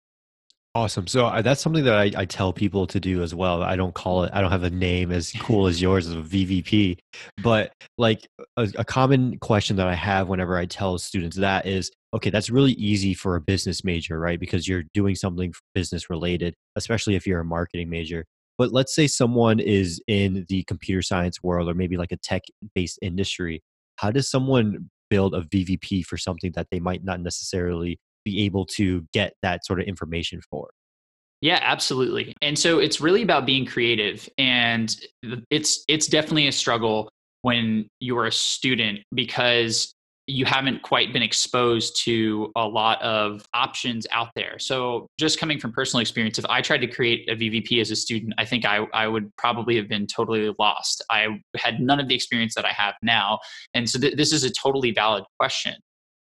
Awesome. 0.74 1.06
So 1.06 1.28
uh, 1.28 1.42
that's 1.42 1.60
something 1.60 1.84
that 1.84 1.96
I, 1.98 2.12
I, 2.16 2.24
tell 2.24 2.54
people 2.54 2.88
to 2.88 3.00
do 3.02 3.22
as 3.22 3.36
well. 3.36 3.62
I 3.62 3.76
don't 3.76 3.94
call 3.94 4.24
it, 4.24 4.32
I 4.34 4.40
don't 4.40 4.52
have 4.52 4.64
a 4.64 4.70
name 4.70 5.12
as 5.12 5.34
cool 5.42 5.68
as 5.68 5.82
yours 5.82 6.08
as 6.08 6.14
a 6.14 6.20
VVP, 6.20 6.98
but 7.44 7.74
like 7.98 8.26
a, 8.56 8.70
a, 8.78 8.86
common 8.86 9.38
question 9.40 9.76
that 9.76 9.88
I 9.88 9.96
have 9.96 10.30
whenever 10.30 10.56
I 10.58 10.66
tell 10.66 10.98
students 10.98 11.36
that 11.36 11.66
is, 11.66 11.92
okay, 12.14 12.30
that's 12.30 12.50
really 12.50 12.72
easy 12.74 13.14
for 13.14 13.36
a 13.36 13.42
business 13.42 13.84
major, 13.84 14.18
right? 14.18 14.40
Because 14.40 14.66
you're 14.66 14.84
doing 14.94 15.14
something 15.14 15.54
business 15.76 16.10
related, 16.10 16.54
especially 16.78 17.16
if 17.16 17.28
you're 17.28 17.42
a 17.42 17.46
marketing 17.46 17.90
major. 17.90 18.26
But 18.58 18.72
let's 18.72 18.96
say 18.96 19.08
someone 19.08 19.60
is 19.60 20.02
in 20.08 20.46
the 20.48 20.64
computer 20.64 21.02
science 21.02 21.44
world 21.44 21.68
or 21.68 21.74
maybe 21.74 21.98
like 21.98 22.14
a 22.14 22.18
tech 22.18 22.44
based 22.76 22.98
industry. 23.02 23.62
How 23.98 24.10
does 24.10 24.32
someone 24.32 24.90
build 25.10 25.36
a 25.36 25.42
VVP 25.42 26.06
for 26.06 26.18
something 26.18 26.54
that 26.56 26.68
they 26.72 26.80
might 26.80 27.04
not 27.04 27.20
necessarily 27.20 28.00
be 28.24 28.44
able 28.46 28.66
to 28.66 29.06
get 29.14 29.34
that 29.42 29.66
sort 29.66 29.80
of 29.80 29.88
information 29.88 30.42
for. 30.50 30.70
Yeah, 31.42 31.60
absolutely. 31.62 32.36
And 32.42 32.58
so 32.58 32.80
it's 32.80 33.02
really 33.02 33.24
about 33.24 33.48
being 33.48 33.66
creative 33.66 34.30
and 34.38 34.96
it's 35.50 35.84
it's 35.88 36.06
definitely 36.06 36.48
a 36.48 36.52
struggle 36.52 37.10
when 37.42 37.88
you're 38.00 38.28
a 38.28 38.32
student 38.32 39.00
because 39.14 39.94
you 40.28 40.46
haven't 40.46 40.82
quite 40.82 41.12
been 41.12 41.24
exposed 41.24 42.00
to 42.06 42.52
a 42.56 42.66
lot 42.66 43.02
of 43.02 43.44
options 43.54 44.06
out 44.12 44.30
there. 44.36 44.60
So, 44.60 45.08
just 45.20 45.40
coming 45.40 45.60
from 45.60 45.72
personal 45.72 46.02
experience, 46.02 46.38
if 46.38 46.46
I 46.46 46.62
tried 46.62 46.80
to 46.80 46.88
create 46.88 47.28
a 47.30 47.36
VVP 47.36 47.82
as 47.82 47.92
a 47.92 47.96
student, 47.96 48.34
I 48.38 48.46
think 48.46 48.64
I, 48.66 48.86
I 48.94 49.08
would 49.08 49.36
probably 49.38 49.76
have 49.78 49.90
been 49.90 50.08
totally 50.08 50.54
lost. 50.60 51.04
I 51.10 51.42
had 51.58 51.80
none 51.80 52.00
of 52.00 52.08
the 52.08 52.16
experience 52.16 52.54
that 52.56 52.66
I 52.66 52.72
have 52.72 52.94
now. 53.02 53.40
And 53.74 53.90
so, 53.90 54.00
th- 54.00 54.16
this 54.16 54.32
is 54.32 54.44
a 54.44 54.52
totally 54.52 54.92
valid 54.92 55.24
question. 55.40 55.76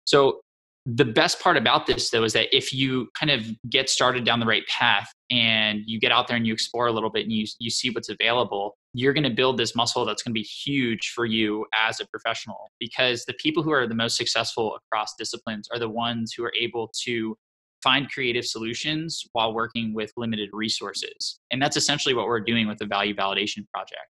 So, 0.04 0.40
the 0.86 1.04
best 1.04 1.40
part 1.40 1.56
about 1.56 1.86
this 1.86 2.10
though 2.10 2.24
is 2.24 2.34
that 2.34 2.54
if 2.54 2.72
you 2.72 3.08
kind 3.18 3.30
of 3.30 3.46
get 3.70 3.88
started 3.88 4.24
down 4.24 4.38
the 4.38 4.46
right 4.46 4.66
path 4.66 5.08
and 5.30 5.80
you 5.86 5.98
get 5.98 6.12
out 6.12 6.28
there 6.28 6.36
and 6.36 6.46
you 6.46 6.52
explore 6.52 6.86
a 6.88 6.92
little 6.92 7.10
bit 7.10 7.22
and 7.22 7.32
you, 7.32 7.46
you 7.58 7.70
see 7.70 7.90
what's 7.90 8.10
available 8.10 8.76
you're 8.94 9.12
going 9.12 9.24
to 9.24 9.30
build 9.30 9.58
this 9.58 9.74
muscle 9.74 10.06
that's 10.06 10.22
going 10.22 10.32
to 10.32 10.38
be 10.38 10.44
huge 10.44 11.12
for 11.14 11.26
you 11.26 11.66
as 11.74 12.00
a 12.00 12.06
professional 12.06 12.70
because 12.78 13.24
the 13.24 13.34
people 13.34 13.62
who 13.62 13.72
are 13.72 13.88
the 13.88 13.94
most 13.94 14.16
successful 14.16 14.76
across 14.76 15.14
disciplines 15.18 15.68
are 15.72 15.80
the 15.80 15.88
ones 15.88 16.32
who 16.32 16.44
are 16.44 16.52
able 16.58 16.90
to 17.02 17.36
find 17.82 18.10
creative 18.10 18.46
solutions 18.46 19.24
while 19.32 19.52
working 19.52 19.92
with 19.92 20.10
limited 20.16 20.48
resources. 20.52 21.40
And 21.50 21.60
that's 21.60 21.76
essentially 21.76 22.14
what 22.14 22.26
we're 22.26 22.40
doing 22.40 22.66
with 22.66 22.78
the 22.78 22.86
value 22.86 23.14
validation 23.14 23.68
project. 23.74 24.06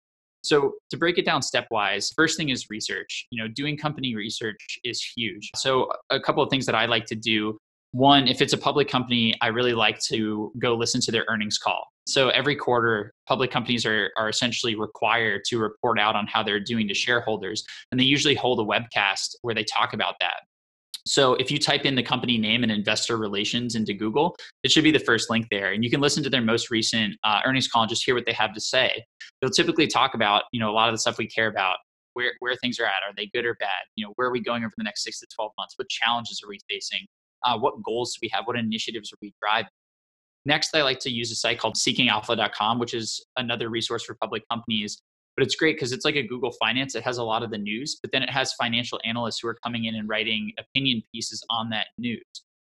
So 0.44 0.74
to 0.90 0.98
break 0.98 1.18
it 1.18 1.26
down 1.26 1.42
stepwise, 1.42 2.14
first 2.16 2.38
thing 2.38 2.50
is 2.50 2.70
research. 2.70 3.28
You 3.32 3.42
know, 3.44 3.48
doing 3.50 3.78
company 3.78 4.16
research 4.16 4.80
is 4.84 5.02
huge. 5.02 5.50
So 5.56 5.92
a 6.10 6.20
couple 6.20 6.44
of 6.44 6.50
things 6.50 6.66
that 6.66 6.76
I 6.76 6.86
like 6.86 7.06
to 7.08 7.16
do. 7.16 7.58
One, 7.92 8.28
if 8.28 8.42
it's 8.42 8.54
a 8.54 8.58
public 8.58 8.88
company, 8.88 9.36
I 9.42 9.48
really 9.48 9.74
like 9.74 10.00
to 10.10 10.52
go 10.60 10.76
listen 10.76 11.02
to 11.02 11.12
their 11.12 11.26
earnings 11.28 11.58
call. 11.58 11.88
So 12.06 12.30
every 12.30 12.56
quarter, 12.56 13.14
public 13.28 13.52
companies 13.52 13.86
are, 13.86 14.12
are 14.18 14.30
essentially 14.30 14.76
required 14.76 15.42
to 15.48 15.58
report 15.58 16.00
out 16.00 16.16
on 16.16 16.28
how 16.28 16.44
they're 16.44 16.60
doing 16.60 16.88
to 16.88 16.94
shareholders. 16.94 17.64
And 17.92 18.00
they 18.00 18.04
usually 18.04 18.36
hold 18.36 18.60
a 18.60 18.64
webcast 18.64 19.36
where 19.42 19.56
they 19.56 19.64
talk 19.64 19.94
about 19.94 20.16
that. 20.20 20.42
So 21.10 21.34
if 21.34 21.50
you 21.50 21.58
type 21.58 21.86
in 21.86 21.96
the 21.96 22.04
company 22.04 22.38
name 22.38 22.62
and 22.62 22.72
investor 22.72 23.18
relations 23.18 23.74
into 23.74 23.96
Google, 23.96 24.36
it 24.62 24.70
should 24.70 24.84
be 24.84 24.92
the 24.92 25.00
first 25.00 25.32
link 25.32 25.48
there. 25.50 25.72
And 25.72 25.84
you 25.84 25.90
can 25.90 26.02
listen 26.02 26.22
to 26.22 26.30
their 26.30 26.44
most 26.44 26.70
recent 26.70 27.16
uh, 27.24 27.42
earnings 27.46 27.68
call 27.68 27.82
and 27.82 27.90
just 27.90 28.06
hear 28.06 28.14
what 28.14 28.28
they 28.28 28.32
have 28.34 28.54
to 28.54 28.62
say. 28.62 29.04
They'll 29.42 29.50
typically 29.50 29.88
talk 29.88 30.14
about, 30.14 30.44
you 30.52 30.60
know, 30.60 30.70
a 30.70 30.72
lot 30.72 30.88
of 30.88 30.94
the 30.94 31.00
stuff 31.00 31.18
we 31.18 31.26
care 31.26 31.48
about, 31.48 31.78
where, 32.14 32.34
where 32.42 32.54
things 32.58 32.80
are 32.80 32.86
at. 32.86 33.02
Are 33.08 33.14
they 33.18 33.26
good 33.34 33.44
or 33.44 33.56
bad? 33.56 33.88
You 33.96 34.06
know, 34.06 34.14
where 34.18 34.28
are 34.28 34.32
we 34.32 34.40
going 34.40 34.64
over 34.64 34.74
the 34.78 34.84
next 34.84 35.04
six 35.04 35.20
to 35.22 35.28
12 35.36 35.52
months? 35.58 35.74
What 35.78 35.90
challenges 35.90 36.44
are 36.46 36.48
we 36.48 36.60
facing? 36.70 37.08
Uh, 37.44 37.58
what 37.58 37.82
goals 37.82 38.14
do 38.14 38.20
we 38.22 38.30
have? 38.32 38.46
What 38.46 38.56
initiatives 38.56 39.12
are 39.12 39.18
we 39.20 39.34
driving? 39.42 39.72
Next, 40.46 40.76
I 40.76 40.84
like 40.84 41.00
to 41.00 41.10
use 41.10 41.32
a 41.32 41.36
site 41.36 41.58
called 41.58 41.74
seekingalpha.com, 41.74 42.78
which 42.78 42.94
is 42.94 43.26
another 43.36 43.70
resource 43.70 44.04
for 44.04 44.14
public 44.14 44.44
companies 44.52 45.02
but 45.40 45.46
it's 45.46 45.56
great 45.56 45.78
because 45.78 45.94
it's 45.94 46.04
like 46.04 46.18
a 46.18 46.28
Google 46.28 46.52
Finance. 46.60 46.96
It 46.96 47.04
has 47.04 47.18
a 47.18 47.24
lot 47.24 47.44
of 47.44 47.50
the 47.50 47.58
news, 47.58 47.98
but 48.02 48.12
then 48.12 48.24
it 48.24 48.30
has 48.30 48.52
financial 48.56 49.00
analysts 49.06 49.40
who 49.40 49.48
are 49.48 49.58
coming 49.64 49.86
in 49.86 49.96
and 49.96 50.10
writing 50.10 50.52
opinion 50.60 51.02
pieces 51.14 51.42
on 51.50 51.70
that 51.70 51.88
news. 51.98 52.26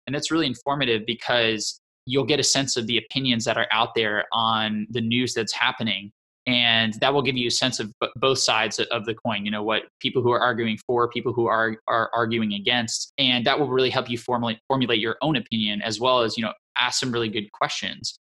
And 0.06 0.14
that's 0.14 0.30
really 0.30 0.46
informative 0.46 1.02
because 1.08 1.82
you'll 2.06 2.28
get 2.28 2.40
a 2.40 2.44
sense 2.44 2.78
of 2.78 2.86
the 2.86 3.00
opinions 3.00 3.44
that 3.46 3.58
are 3.58 3.66
out 3.72 3.96
there 3.96 4.26
on 4.34 4.86
the 4.92 5.02
news 5.02 5.34
that's 5.34 5.52
happening. 5.52 6.12
And 6.46 6.94
that 7.02 7.12
will 7.12 7.24
give 7.24 7.36
you 7.36 7.48
a 7.48 7.52
sense 7.52 7.80
of 7.80 7.92
both 8.18 8.38
sides 8.38 8.78
of 8.78 9.06
the 9.06 9.16
coin. 9.16 9.46
You 9.46 9.50
know, 9.52 9.64
what 9.64 9.86
people 10.00 10.22
who 10.22 10.32
are 10.32 10.40
arguing 10.40 10.78
for, 10.86 11.10
people 11.10 11.34
who 11.34 11.48
are, 11.48 11.76
are 11.88 12.12
arguing 12.14 12.54
against. 12.54 13.14
And 13.18 13.48
that 13.48 13.60
will 13.60 13.70
really 13.70 13.90
help 13.90 14.12
you 14.12 14.20
formulate, 14.20 14.60
formulate 14.68 15.00
your 15.00 15.18
own 15.24 15.38
opinion 15.38 15.82
as 15.82 16.00
well 16.00 16.22
as, 16.22 16.38
you 16.38 16.44
know, 16.44 16.54
ask 16.78 17.00
some 17.00 17.12
really 17.12 17.30
good 17.30 17.52
questions. 17.52 18.20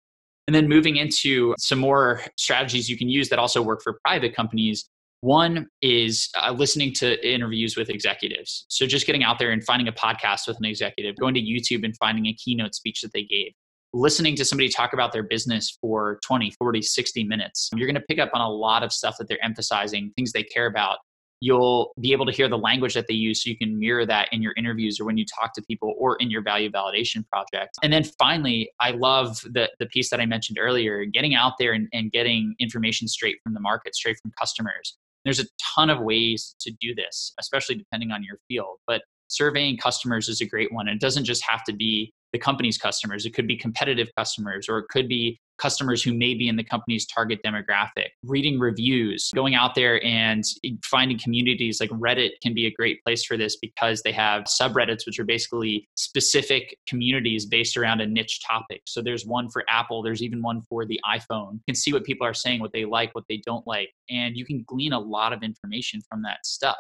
And 0.47 0.55
then 0.55 0.69
moving 0.69 0.97
into 0.97 1.55
some 1.59 1.79
more 1.79 2.21
strategies 2.37 2.89
you 2.89 2.99
can 2.99 3.09
use 3.09 3.29
that 3.31 3.39
also 3.39 3.63
work 3.63 3.83
for 3.83 3.99
private 4.05 4.35
companies. 4.37 4.89
One 5.21 5.69
is 5.81 6.29
uh, 6.39 6.53
listening 6.53 6.93
to 6.95 7.27
interviews 7.27 7.77
with 7.79 7.89
executives. 7.89 8.67
So 8.69 8.87
just 8.87 9.07
getting 9.07 9.25
out 9.25 9.39
there 9.39 9.53
and 9.53 9.65
finding 9.65 9.89
a 9.89 9.93
podcast 9.93 10.47
with 10.47 10.59
an 10.59 10.67
executive, 10.67 11.17
going 11.17 11.35
to 11.35 11.41
YouTube 11.41 11.83
and 11.83 11.97
finding 11.97 12.27
a 12.27 12.35
keynote 12.35 12.75
speech 12.75 13.01
that 13.01 13.13
they 13.15 13.23
gave, 13.23 13.53
listening 13.95 14.37
to 14.37 14.45
somebody 14.45 14.69
talk 14.69 14.93
about 14.93 15.13
their 15.13 15.23
business 15.23 15.79
for 15.81 16.19
20, 16.27 16.51
40, 16.59 16.83
60 16.83 17.25
minutes. 17.25 17.71
You're 17.75 17.87
going 17.87 17.95
to 17.95 18.03
pick 18.03 18.19
up 18.19 18.31
on 18.35 18.43
a 18.43 18.51
lot 18.51 18.83
of 18.83 18.93
stuff 18.93 19.17
that 19.19 19.29
they're 19.29 19.43
emphasizing, 19.43 20.13
things 20.15 20.33
they 20.33 20.43
care 20.43 20.67
about, 20.67 20.99
you'll 21.45 21.93
be 22.01 22.13
able 22.13 22.25
to 22.25 22.33
hear 22.33 22.49
the 22.49 22.57
language 22.57 22.95
that 22.95 23.07
they 23.07 23.15
use 23.15 23.43
so 23.43 23.51
you 23.51 23.57
can 23.57 23.79
mirror 23.79 24.07
that 24.07 24.29
in 24.33 24.41
your 24.41 24.55
interviews 24.57 24.99
or 24.99 25.05
when 25.05 25.19
you 25.19 25.27
talk 25.27 25.53
to 25.53 25.63
people 25.63 25.95
or 25.99 26.17
in 26.17 26.31
your 26.31 26.43
value 26.43 26.71
validation 26.71 27.27
project. 27.29 27.77
And 27.83 27.93
then 27.93 28.05
finally 28.19 28.71
i 28.81 28.91
love 28.91 29.41
the, 29.43 29.71
the 29.79 29.87
piece 29.87 30.09
that 30.11 30.21
i 30.21 30.27
mentioned 30.27 30.59
earlier 30.61 31.05
getting 31.05 31.35
out 31.35 31.55
there 31.59 31.73
and, 31.73 31.89
and 31.93 32.11
getting 32.11 32.55
information 32.59 33.09
straight 33.09 33.37
from 33.43 33.53
the 33.55 33.61
market 33.61 33.95
straight 33.95 34.17
from 34.23 34.33
customers. 34.39 34.97
There's 35.25 35.41
a 35.41 35.47
ton 35.75 35.91
of 35.91 36.01
ways 36.01 36.55
to 36.61 36.73
do 36.81 36.95
this 36.95 37.35
especially 37.39 37.75
depending 37.77 38.11
on 38.11 38.23
your 38.23 38.39
field 38.49 38.79
but 38.87 39.03
surveying 39.29 39.77
customers 39.77 40.29
is 40.29 40.41
a 40.41 40.47
great 40.47 40.73
one. 40.73 40.89
And 40.89 40.97
it 40.97 41.01
doesn't 41.01 41.25
just 41.25 41.43
have 41.49 41.65
to 41.65 41.73
be 41.73 42.13
the 42.33 42.39
company's 42.39 42.79
customers. 42.79 43.27
It 43.27 43.35
could 43.35 43.47
be 43.47 43.57
competitive 43.57 44.09
customers, 44.17 44.69
or 44.69 44.79
it 44.79 44.87
could 44.91 45.09
be 45.09 45.39
customers 45.59 46.03
who 46.03 46.13
may 46.15 46.35
be 46.35 46.49
in 46.49 46.57
the 46.57 46.65
company's 46.65 47.07
target 47.07 47.41
demographic. 47.45 48.09
Reading 48.23 48.59
reviews, 48.59 49.31
going 49.35 49.55
out 49.55 49.75
there 49.75 50.05
and 50.05 50.43
finding 50.85 51.19
communities 51.19 51.81
like 51.81 51.91
Reddit 51.91 52.31
can 52.43 52.55
be 52.55 52.67
a 52.67 52.71
great 52.71 53.03
place 53.05 53.25
for 53.25 53.37
this 53.37 53.57
because 53.57 54.03
they 54.03 54.13
have 54.13 54.45
subreddits, 54.45 55.07
which 55.07 55.19
are 55.19 55.25
basically 55.25 55.89
specific 55.97 56.77
communities 56.89 57.47
based 57.47 57.77
around 57.77 58.01
a 58.01 58.07
niche 58.07 58.41
topic. 58.47 58.83
So 58.87 59.03
there's 59.03 59.27
one 59.27 59.49
for 59.51 59.65
Apple, 59.69 60.03
there's 60.03 60.23
even 60.23 60.43
one 60.43 60.63
for 60.63 60.85
the 60.85 61.01
iPhone. 61.07 61.55
You 61.55 61.63
can 61.69 61.75
see 61.75 61.93
what 61.93 62.05
people 62.05 62.27
are 62.27 62.35
saying, 62.35 62.61
what 62.61 62.73
they 62.73 62.85
like, 62.85 63.15
what 63.15 63.25
they 63.29 63.41
don't 63.45 63.67
like, 63.67 63.91
and 64.11 64.37
you 64.37 64.45
can 64.45 64.65
glean 64.67 64.93
a 64.93 64.99
lot 64.99 65.33
of 65.33 65.43
information 65.43 66.01
from 66.09 66.23
that 66.23 66.45
stuff. 66.45 66.77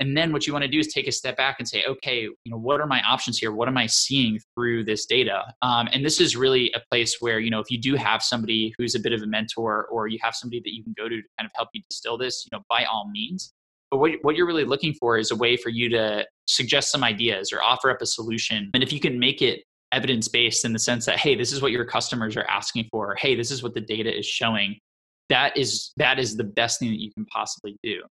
And 0.00 0.16
then 0.16 0.32
what 0.32 0.46
you 0.46 0.52
want 0.52 0.64
to 0.64 0.70
do 0.70 0.78
is 0.78 0.92
take 0.92 1.06
a 1.06 1.12
step 1.12 1.36
back 1.36 1.56
and 1.58 1.68
say, 1.68 1.84
okay, 1.86 2.22
you 2.22 2.50
know, 2.50 2.56
what 2.56 2.80
are 2.80 2.86
my 2.86 3.00
options 3.02 3.38
here? 3.38 3.52
What 3.52 3.68
am 3.68 3.76
I 3.76 3.86
seeing 3.86 4.40
through 4.54 4.84
this 4.84 5.06
data? 5.06 5.54
Um, 5.62 5.88
and 5.92 6.04
this 6.04 6.20
is 6.20 6.36
really 6.36 6.72
a 6.74 6.80
place 6.90 7.18
where, 7.20 7.38
you 7.38 7.50
know, 7.50 7.60
if 7.60 7.70
you 7.70 7.78
do 7.78 7.94
have 7.94 8.22
somebody 8.22 8.74
who's 8.76 8.94
a 8.94 9.00
bit 9.00 9.12
of 9.12 9.22
a 9.22 9.26
mentor 9.26 9.86
or 9.86 10.08
you 10.08 10.18
have 10.22 10.34
somebody 10.34 10.60
that 10.60 10.74
you 10.74 10.82
can 10.82 10.94
go 10.96 11.08
to 11.08 11.16
to 11.16 11.28
kind 11.38 11.46
of 11.46 11.52
help 11.54 11.68
you 11.74 11.82
distill 11.88 12.18
this, 12.18 12.44
you 12.44 12.56
know, 12.56 12.64
by 12.68 12.84
all 12.84 13.08
means. 13.12 13.52
But 13.90 13.98
what, 13.98 14.10
what 14.22 14.34
you're 14.34 14.46
really 14.46 14.64
looking 14.64 14.94
for 14.94 15.16
is 15.16 15.30
a 15.30 15.36
way 15.36 15.56
for 15.56 15.68
you 15.68 15.88
to 15.90 16.26
suggest 16.46 16.90
some 16.90 17.04
ideas 17.04 17.52
or 17.52 17.62
offer 17.62 17.90
up 17.90 18.02
a 18.02 18.06
solution. 18.06 18.70
And 18.74 18.82
if 18.82 18.92
you 18.92 18.98
can 18.98 19.20
make 19.20 19.42
it 19.42 19.62
evidence 19.92 20.26
based 20.26 20.64
in 20.64 20.72
the 20.72 20.78
sense 20.80 21.06
that, 21.06 21.18
hey, 21.18 21.36
this 21.36 21.52
is 21.52 21.62
what 21.62 21.70
your 21.70 21.84
customers 21.84 22.36
are 22.36 22.46
asking 22.48 22.88
for, 22.90 23.14
hey, 23.14 23.36
this 23.36 23.52
is 23.52 23.62
what 23.62 23.74
the 23.74 23.80
data 23.80 24.16
is 24.16 24.26
showing, 24.26 24.76
that 25.28 25.56
is 25.56 25.92
that 25.96 26.18
is 26.18 26.36
the 26.36 26.44
best 26.44 26.80
thing 26.80 26.90
that 26.90 27.00
you 27.00 27.12
can 27.12 27.24
possibly 27.26 27.76
do. 27.82 28.02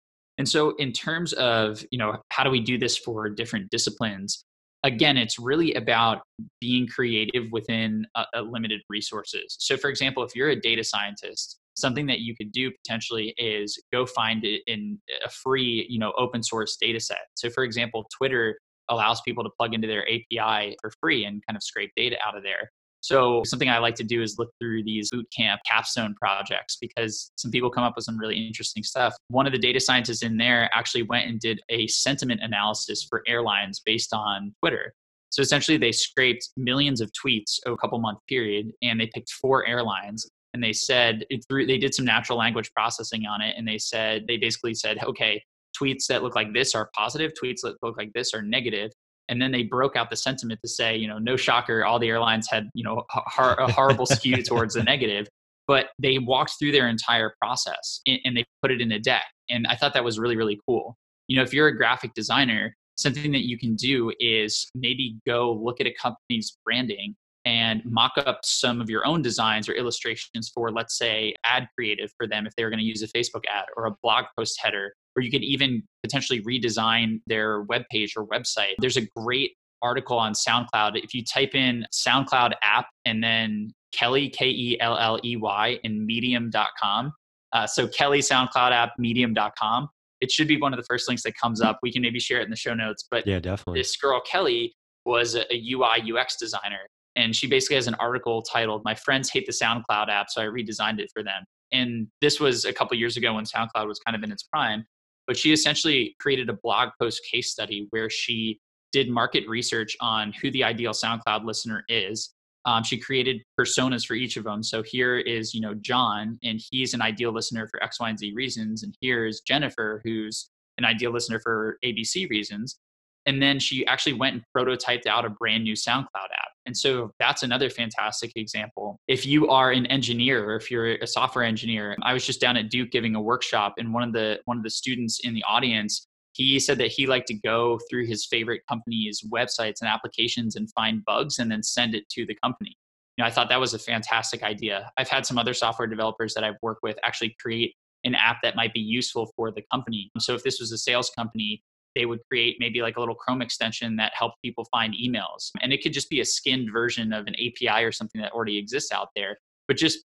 And 0.42 0.48
so 0.48 0.74
in 0.78 0.90
terms 0.90 1.32
of, 1.34 1.84
you 1.92 1.98
know, 1.98 2.16
how 2.30 2.42
do 2.42 2.50
we 2.50 2.60
do 2.60 2.76
this 2.76 2.98
for 2.98 3.28
different 3.28 3.70
disciplines? 3.70 4.44
Again, 4.82 5.16
it's 5.16 5.38
really 5.38 5.72
about 5.74 6.22
being 6.60 6.88
creative 6.88 7.44
within 7.52 8.04
a, 8.16 8.24
a 8.34 8.42
limited 8.42 8.80
resources. 8.88 9.54
So 9.60 9.76
for 9.76 9.88
example, 9.88 10.24
if 10.24 10.34
you're 10.34 10.48
a 10.48 10.60
data 10.60 10.82
scientist, 10.82 11.60
something 11.76 12.06
that 12.06 12.22
you 12.22 12.34
could 12.34 12.50
do 12.50 12.72
potentially 12.72 13.32
is 13.38 13.80
go 13.92 14.04
find 14.04 14.44
it 14.44 14.62
in 14.66 14.98
a 15.24 15.30
free, 15.30 15.86
you 15.88 16.00
know, 16.00 16.12
open 16.18 16.42
source 16.42 16.76
data 16.76 16.98
set. 16.98 17.20
So 17.34 17.48
for 17.48 17.62
example, 17.62 18.04
Twitter 18.12 18.58
allows 18.88 19.20
people 19.20 19.44
to 19.44 19.50
plug 19.56 19.74
into 19.74 19.86
their 19.86 20.04
API 20.08 20.76
for 20.80 20.90
free 20.98 21.24
and 21.24 21.40
kind 21.46 21.56
of 21.56 21.62
scrape 21.62 21.92
data 21.94 22.16
out 22.26 22.36
of 22.36 22.42
there. 22.42 22.72
So 23.02 23.42
something 23.44 23.68
I 23.68 23.78
like 23.78 23.96
to 23.96 24.04
do 24.04 24.22
is 24.22 24.38
look 24.38 24.50
through 24.60 24.84
these 24.84 25.10
boot 25.10 25.26
camp 25.36 25.60
capstone 25.66 26.14
projects 26.14 26.78
because 26.80 27.32
some 27.36 27.50
people 27.50 27.68
come 27.68 27.82
up 27.82 27.94
with 27.96 28.04
some 28.04 28.16
really 28.16 28.36
interesting 28.36 28.84
stuff. 28.84 29.14
One 29.28 29.44
of 29.44 29.52
the 29.52 29.58
data 29.58 29.80
scientists 29.80 30.22
in 30.22 30.36
there 30.36 30.70
actually 30.72 31.02
went 31.02 31.28
and 31.28 31.40
did 31.40 31.60
a 31.68 31.88
sentiment 31.88 32.40
analysis 32.42 33.04
for 33.08 33.22
airlines 33.26 33.80
based 33.84 34.14
on 34.14 34.54
Twitter. 34.60 34.94
So 35.30 35.42
essentially 35.42 35.78
they 35.78 35.90
scraped 35.92 36.50
millions 36.56 37.00
of 37.00 37.10
tweets 37.12 37.58
over 37.66 37.74
a 37.74 37.78
couple 37.78 37.98
month 37.98 38.18
period 38.28 38.70
and 38.82 39.00
they 39.00 39.10
picked 39.12 39.32
four 39.32 39.66
airlines 39.66 40.28
and 40.54 40.62
they 40.62 40.72
said 40.72 41.24
through 41.48 41.66
they 41.66 41.78
did 41.78 41.94
some 41.94 42.04
natural 42.04 42.38
language 42.38 42.70
processing 42.72 43.26
on 43.26 43.40
it 43.40 43.54
and 43.56 43.66
they 43.66 43.78
said 43.78 44.26
they 44.28 44.36
basically 44.36 44.74
said 44.74 45.02
okay 45.02 45.42
tweets 45.80 46.06
that 46.06 46.22
look 46.22 46.34
like 46.34 46.52
this 46.52 46.74
are 46.74 46.90
positive 46.94 47.32
tweets 47.32 47.62
that 47.62 47.74
look 47.82 47.96
like 47.96 48.12
this 48.12 48.34
are 48.34 48.42
negative 48.42 48.90
and 49.28 49.40
then 49.40 49.52
they 49.52 49.62
broke 49.62 49.96
out 49.96 50.10
the 50.10 50.16
sentiment 50.16 50.60
to 50.62 50.68
say 50.68 50.96
you 50.96 51.08
know 51.08 51.18
no 51.18 51.36
shocker 51.36 51.84
all 51.84 51.98
the 51.98 52.08
airlines 52.08 52.48
had 52.50 52.68
you 52.74 52.84
know 52.84 53.04
a 53.14 53.72
horrible 53.72 54.06
skew 54.06 54.42
towards 54.42 54.74
the 54.74 54.82
negative. 54.82 55.28
But 55.68 55.90
they 55.98 56.18
walked 56.18 56.54
through 56.58 56.72
their 56.72 56.88
entire 56.88 57.34
process 57.40 58.00
and 58.06 58.36
they 58.36 58.44
put 58.60 58.72
it 58.72 58.80
in 58.80 58.90
a 58.92 58.98
deck 58.98 59.24
and 59.48 59.64
i 59.68 59.76
thought 59.76 59.94
that 59.94 60.04
was 60.04 60.18
really 60.18 60.36
really 60.36 60.58
cool. 60.66 60.96
You 61.28 61.36
know 61.36 61.42
if 61.42 61.52
you're 61.52 61.68
a 61.68 61.76
graphic 61.76 62.14
designer 62.14 62.76
something 62.96 63.32
that 63.32 63.46
you 63.46 63.58
can 63.58 63.74
do 63.74 64.12
is 64.20 64.70
maybe 64.74 65.16
go 65.26 65.52
look 65.52 65.80
at 65.80 65.86
a 65.86 65.94
company's 66.00 66.56
branding 66.64 67.16
and 67.44 67.82
mock 67.84 68.12
up 68.18 68.40
some 68.44 68.80
of 68.80 68.88
your 68.88 69.06
own 69.06 69.22
designs 69.22 69.68
or 69.68 69.72
illustrations 69.72 70.50
for 70.54 70.70
let's 70.70 70.96
say 70.96 71.34
ad 71.44 71.68
creative 71.76 72.12
for 72.16 72.26
them 72.26 72.46
if 72.46 72.54
they 72.56 72.64
were 72.64 72.70
going 72.70 72.78
to 72.78 72.84
use 72.84 73.02
a 73.02 73.08
facebook 73.08 73.42
ad 73.52 73.64
or 73.76 73.86
a 73.86 73.92
blog 74.02 74.24
post 74.36 74.60
header 74.62 74.92
or 75.16 75.22
you 75.22 75.30
could 75.30 75.42
even 75.42 75.82
potentially 76.02 76.42
redesign 76.42 77.20
their 77.26 77.62
web 77.62 77.82
page 77.90 78.14
or 78.16 78.26
website. 78.26 78.74
There's 78.78 78.96
a 78.96 79.06
great 79.16 79.52
article 79.82 80.18
on 80.18 80.32
SoundCloud. 80.32 81.02
If 81.02 81.14
you 81.14 81.24
type 81.24 81.54
in 81.54 81.86
SoundCloud 81.92 82.52
app 82.62 82.86
and 83.04 83.22
then 83.22 83.72
Kelley, 83.92 84.28
K 84.30 84.48
E 84.48 84.80
L 84.80 84.96
L 84.96 85.18
E 85.24 85.36
Y, 85.36 85.78
in 85.82 86.06
medium.com. 86.06 87.12
Uh, 87.52 87.66
so 87.66 87.86
Kelley, 87.88 88.20
SoundCloud 88.20 88.72
app, 88.72 88.92
medium.com. 88.98 89.88
It 90.20 90.30
should 90.30 90.48
be 90.48 90.58
one 90.58 90.72
of 90.72 90.78
the 90.78 90.84
first 90.84 91.08
links 91.08 91.24
that 91.24 91.36
comes 91.36 91.60
up. 91.60 91.78
We 91.82 91.92
can 91.92 92.00
maybe 92.00 92.20
share 92.20 92.40
it 92.40 92.44
in 92.44 92.50
the 92.50 92.56
show 92.56 92.74
notes. 92.74 93.06
But 93.10 93.26
yeah, 93.26 93.40
definitely. 93.40 93.80
This 93.80 93.96
girl, 93.96 94.22
Kelley, 94.24 94.74
was 95.04 95.34
a, 95.34 95.52
a 95.52 95.72
UI 95.72 96.12
UX 96.16 96.36
designer. 96.36 96.88
And 97.16 97.34
she 97.36 97.46
basically 97.46 97.76
has 97.76 97.88
an 97.88 97.94
article 97.94 98.42
titled, 98.42 98.82
My 98.84 98.94
Friends 98.94 99.30
Hate 99.30 99.46
the 99.46 99.52
SoundCloud 99.52 100.08
app, 100.08 100.30
so 100.30 100.42
I 100.42 100.46
redesigned 100.46 100.98
it 100.98 101.10
for 101.12 101.22
them. 101.22 101.44
And 101.72 102.08
this 102.20 102.40
was 102.40 102.64
a 102.64 102.72
couple 102.72 102.96
years 102.96 103.16
ago 103.16 103.34
when 103.34 103.44
SoundCloud 103.44 103.86
was 103.86 103.98
kind 104.00 104.16
of 104.16 104.22
in 104.22 104.32
its 104.32 104.42
prime 104.44 104.84
but 105.26 105.36
she 105.36 105.52
essentially 105.52 106.16
created 106.18 106.48
a 106.48 106.52
blog 106.52 106.90
post 107.00 107.22
case 107.32 107.50
study 107.50 107.86
where 107.90 108.10
she 108.10 108.58
did 108.92 109.08
market 109.08 109.48
research 109.48 109.96
on 110.00 110.32
who 110.42 110.50
the 110.50 110.64
ideal 110.64 110.92
SoundCloud 110.92 111.44
listener 111.44 111.84
is. 111.88 112.34
um, 112.64 112.84
she 112.84 112.98
created 112.98 113.42
personas 113.58 114.06
for 114.06 114.14
each 114.14 114.36
of 114.36 114.44
them. 114.44 114.62
So 114.62 114.82
here 114.82 115.18
is, 115.18 115.52
you 115.54 115.60
know, 115.60 115.74
John, 115.74 116.38
and 116.44 116.60
he's 116.70 116.94
an 116.94 117.02
ideal 117.02 117.32
listener 117.32 117.66
for 117.68 117.82
X, 117.82 117.98
Y, 117.98 118.08
and 118.08 118.18
Z 118.18 118.32
reasons. 118.34 118.82
And 118.82 118.94
here's 119.00 119.40
Jennifer, 119.40 120.00
who's 120.04 120.48
an 120.78 120.84
ideal 120.84 121.12
listener 121.12 121.40
for 121.40 121.78
ABC 121.84 122.28
reasons. 122.30 122.78
And 123.26 123.42
then 123.42 123.58
she 123.58 123.86
actually 123.86 124.14
went 124.14 124.34
and 124.34 124.44
prototyped 124.56 125.06
out 125.06 125.24
a 125.24 125.30
brand 125.30 125.64
new 125.64 125.74
SoundCloud 125.74 126.06
app. 126.14 126.51
And 126.66 126.76
so 126.76 127.10
that's 127.18 127.42
another 127.42 127.70
fantastic 127.70 128.32
example. 128.36 128.98
If 129.08 129.26
you 129.26 129.48
are 129.48 129.72
an 129.72 129.86
engineer 129.86 130.44
or 130.44 130.56
if 130.56 130.70
you're 130.70 130.94
a 130.94 131.06
software 131.06 131.44
engineer, 131.44 131.96
I 132.02 132.12
was 132.12 132.24
just 132.24 132.40
down 132.40 132.56
at 132.56 132.70
Duke 132.70 132.90
giving 132.90 133.14
a 133.14 133.20
workshop 133.20 133.74
and 133.78 133.92
one 133.92 134.04
of 134.04 134.12
the 134.12 134.40
one 134.44 134.56
of 134.56 134.62
the 134.62 134.70
students 134.70 135.20
in 135.24 135.34
the 135.34 135.44
audience 135.48 136.06
he 136.32 136.58
said 136.58 136.78
that 136.78 136.90
he 136.90 137.06
liked 137.06 137.28
to 137.28 137.34
go 137.34 137.78
through 137.90 138.06
his 138.06 138.26
favorite 138.26 138.62
company's 138.68 139.22
websites 139.22 139.80
and 139.80 139.88
applications 139.88 140.56
and 140.56 140.70
find 140.72 141.04
bugs 141.04 141.38
and 141.38 141.50
then 141.50 141.62
send 141.62 141.94
it 141.94 142.08
to 142.10 142.24
the 142.26 142.34
company. 142.42 142.76
You 143.16 143.22
know, 143.22 143.28
I 143.28 143.30
thought 143.30 143.50
that 143.50 143.60
was 143.60 143.74
a 143.74 143.78
fantastic 143.78 144.42
idea. 144.42 144.90
I've 144.96 145.08
had 145.08 145.26
some 145.26 145.36
other 145.36 145.52
software 145.52 145.86
developers 145.86 146.32
that 146.34 146.44
I've 146.44 146.56
worked 146.62 146.82
with 146.82 146.96
actually 147.02 147.36
create 147.40 147.74
an 148.04 148.14
app 148.14 148.38
that 148.42 148.56
might 148.56 148.72
be 148.72 148.80
useful 148.80 149.30
for 149.36 149.50
the 149.50 149.62
company. 149.70 150.10
So 150.18 150.34
if 150.34 150.42
this 150.42 150.58
was 150.58 150.72
a 150.72 150.78
sales 150.78 151.10
company, 151.10 151.62
they 151.94 152.06
would 152.06 152.20
create 152.30 152.56
maybe 152.58 152.82
like 152.82 152.96
a 152.96 153.00
little 153.00 153.14
Chrome 153.14 153.42
extension 153.42 153.96
that 153.96 154.12
helped 154.14 154.36
people 154.42 154.64
find 154.70 154.94
emails. 154.94 155.50
And 155.60 155.72
it 155.72 155.82
could 155.82 155.92
just 155.92 156.10
be 156.10 156.20
a 156.20 156.24
skinned 156.24 156.70
version 156.72 157.12
of 157.12 157.26
an 157.26 157.34
API 157.34 157.84
or 157.84 157.92
something 157.92 158.20
that 158.20 158.32
already 158.32 158.58
exists 158.58 158.92
out 158.92 159.08
there. 159.14 159.38
But 159.68 159.76
just 159.76 160.04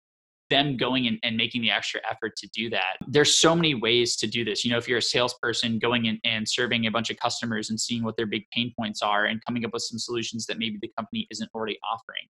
them 0.49 0.77
going 0.77 1.07
and, 1.07 1.19
and 1.23 1.35
making 1.35 1.61
the 1.61 1.71
extra 1.71 1.99
effort 2.09 2.35
to 2.37 2.47
do 2.53 2.69
that. 2.69 2.97
There's 3.07 3.37
so 3.37 3.55
many 3.55 3.75
ways 3.75 4.15
to 4.17 4.27
do 4.27 4.45
this. 4.45 4.63
You 4.63 4.71
know, 4.71 4.77
if 4.77 4.87
you're 4.87 4.99
a 4.99 5.01
salesperson 5.01 5.77
going 5.79 6.05
in 6.05 6.19
and 6.23 6.47
serving 6.47 6.85
a 6.85 6.91
bunch 6.91 7.09
of 7.09 7.17
customers 7.17 7.69
and 7.69 7.79
seeing 7.79 8.03
what 8.03 8.15
their 8.15 8.25
big 8.25 8.43
pain 8.53 8.73
points 8.79 9.01
are 9.01 9.25
and 9.25 9.43
coming 9.45 9.65
up 9.65 9.73
with 9.73 9.83
some 9.83 9.99
solutions 9.99 10.45
that 10.45 10.57
maybe 10.57 10.77
the 10.81 10.91
company 10.97 11.27
isn't 11.31 11.49
already 11.53 11.77
offering 11.83 12.27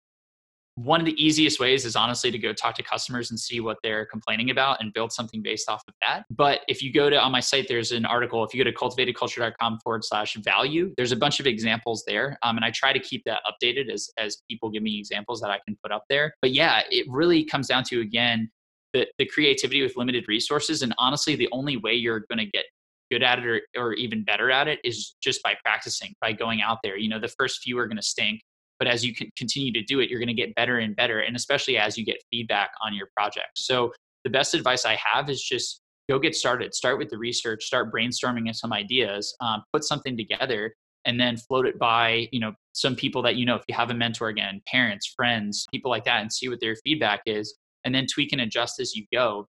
one 0.75 0.99
of 0.99 1.05
the 1.05 1.23
easiest 1.23 1.59
ways 1.59 1.85
is 1.85 1.95
honestly 1.95 2.31
to 2.31 2.37
go 2.37 2.51
talk 2.51 2.75
to 2.75 2.83
customers 2.83 3.29
and 3.29 3.39
see 3.39 3.59
what 3.59 3.77
they're 3.83 4.05
complaining 4.05 4.49
about 4.49 4.81
and 4.81 4.91
build 4.93 5.11
something 5.11 5.41
based 5.41 5.69
off 5.69 5.83
of 5.87 5.93
that. 6.01 6.23
But 6.31 6.61
if 6.67 6.81
you 6.81 6.91
go 6.91 7.09
to 7.09 7.19
on 7.19 7.31
my 7.31 7.39
site, 7.39 7.67
there's 7.67 7.91
an 7.91 8.05
article. 8.05 8.43
If 8.43 8.53
you 8.53 8.63
go 8.63 8.69
to 8.69 8.75
cultivatedculture.com 8.75 9.79
forward 9.83 10.03
slash 10.03 10.35
value, 10.37 10.93
there's 10.97 11.11
a 11.11 11.15
bunch 11.15 11.39
of 11.39 11.45
examples 11.45 12.03
there. 12.07 12.37
Um, 12.41 12.55
and 12.55 12.65
I 12.65 12.71
try 12.71 12.91
to 12.91 12.99
keep 12.99 13.23
that 13.25 13.41
updated 13.47 13.91
as 13.91 14.09
as 14.17 14.41
people 14.49 14.71
give 14.71 14.83
me 14.83 14.97
examples 14.97 15.41
that 15.41 15.51
I 15.51 15.59
can 15.65 15.77
put 15.83 15.91
up 15.91 16.05
there. 16.09 16.33
But 16.41 16.51
yeah, 16.51 16.81
it 16.89 17.05
really 17.07 17.45
comes 17.45 17.67
down 17.67 17.83
to 17.85 18.01
again 18.01 18.49
the, 18.93 19.07
the 19.17 19.25
creativity 19.25 19.83
with 19.83 19.95
limited 19.95 20.25
resources. 20.27 20.81
And 20.81 20.93
honestly, 20.97 21.35
the 21.35 21.49
only 21.51 21.77
way 21.77 21.93
you're 21.93 22.25
gonna 22.29 22.45
get 22.45 22.65
good 23.11 23.21
at 23.21 23.39
it 23.39 23.45
or, 23.45 23.61
or 23.77 23.93
even 23.93 24.23
better 24.23 24.49
at 24.49 24.67
it 24.67 24.79
is 24.83 25.15
just 25.21 25.43
by 25.43 25.55
practicing, 25.63 26.15
by 26.19 26.31
going 26.31 26.61
out 26.61 26.79
there. 26.83 26.97
You 26.97 27.09
know, 27.09 27.19
the 27.19 27.27
first 27.27 27.61
few 27.61 27.77
are 27.77 27.87
gonna 27.87 28.01
stink 28.01 28.41
but 28.83 28.91
as 28.91 29.05
you 29.05 29.13
continue 29.37 29.71
to 29.71 29.81
do 29.81 30.01
it 30.01 30.09
you're 30.09 30.19
going 30.19 30.27
to 30.27 30.33
get 30.33 30.53
better 30.55 30.79
and 30.79 30.93
better 30.93 31.21
and 31.21 31.37
especially 31.37 31.77
as 31.77 31.97
you 31.97 32.03
get 32.03 32.17
feedback 32.29 32.71
on 32.85 32.93
your 32.93 33.07
project. 33.15 33.51
So 33.55 33.93
the 34.25 34.29
best 34.29 34.53
advice 34.53 34.83
i 34.85 34.95
have 34.95 35.29
is 35.29 35.41
just 35.41 35.79
go 36.09 36.19
get 36.19 36.35
started. 36.35 36.73
Start 36.73 36.97
with 36.97 37.09
the 37.09 37.17
research 37.17 37.63
start 37.63 37.93
brainstorming 37.93 38.53
some 38.53 38.73
ideas 38.73 39.33
um, 39.39 39.63
put 39.71 39.85
something 39.85 40.17
together 40.17 40.73
and 41.05 41.17
then 41.17 41.37
float 41.37 41.65
it 41.65 41.79
by 41.79 42.27
you 42.33 42.41
know 42.41 42.51
some 42.73 42.93
people 42.95 43.21
that 43.21 43.37
you 43.37 43.45
know. 43.45 43.55
If 43.55 43.63
you 43.69 43.75
have 43.75 43.89
a 43.89 43.93
mentor 43.93 44.27
again 44.27 44.61
parents 44.67 45.13
friends 45.15 45.65
people 45.71 45.89
like 45.89 46.03
that 46.03 46.21
and 46.21 46.31
see 46.31 46.49
what 46.49 46.59
their 46.59 46.75
feedback 46.83 47.21
is 47.25 47.57
and 47.85 47.95
then 47.95 48.05
tweak 48.05 48.33
and 48.33 48.41
adjust 48.41 48.81
as 48.81 48.95
you 48.95 49.05
go. 49.13 49.47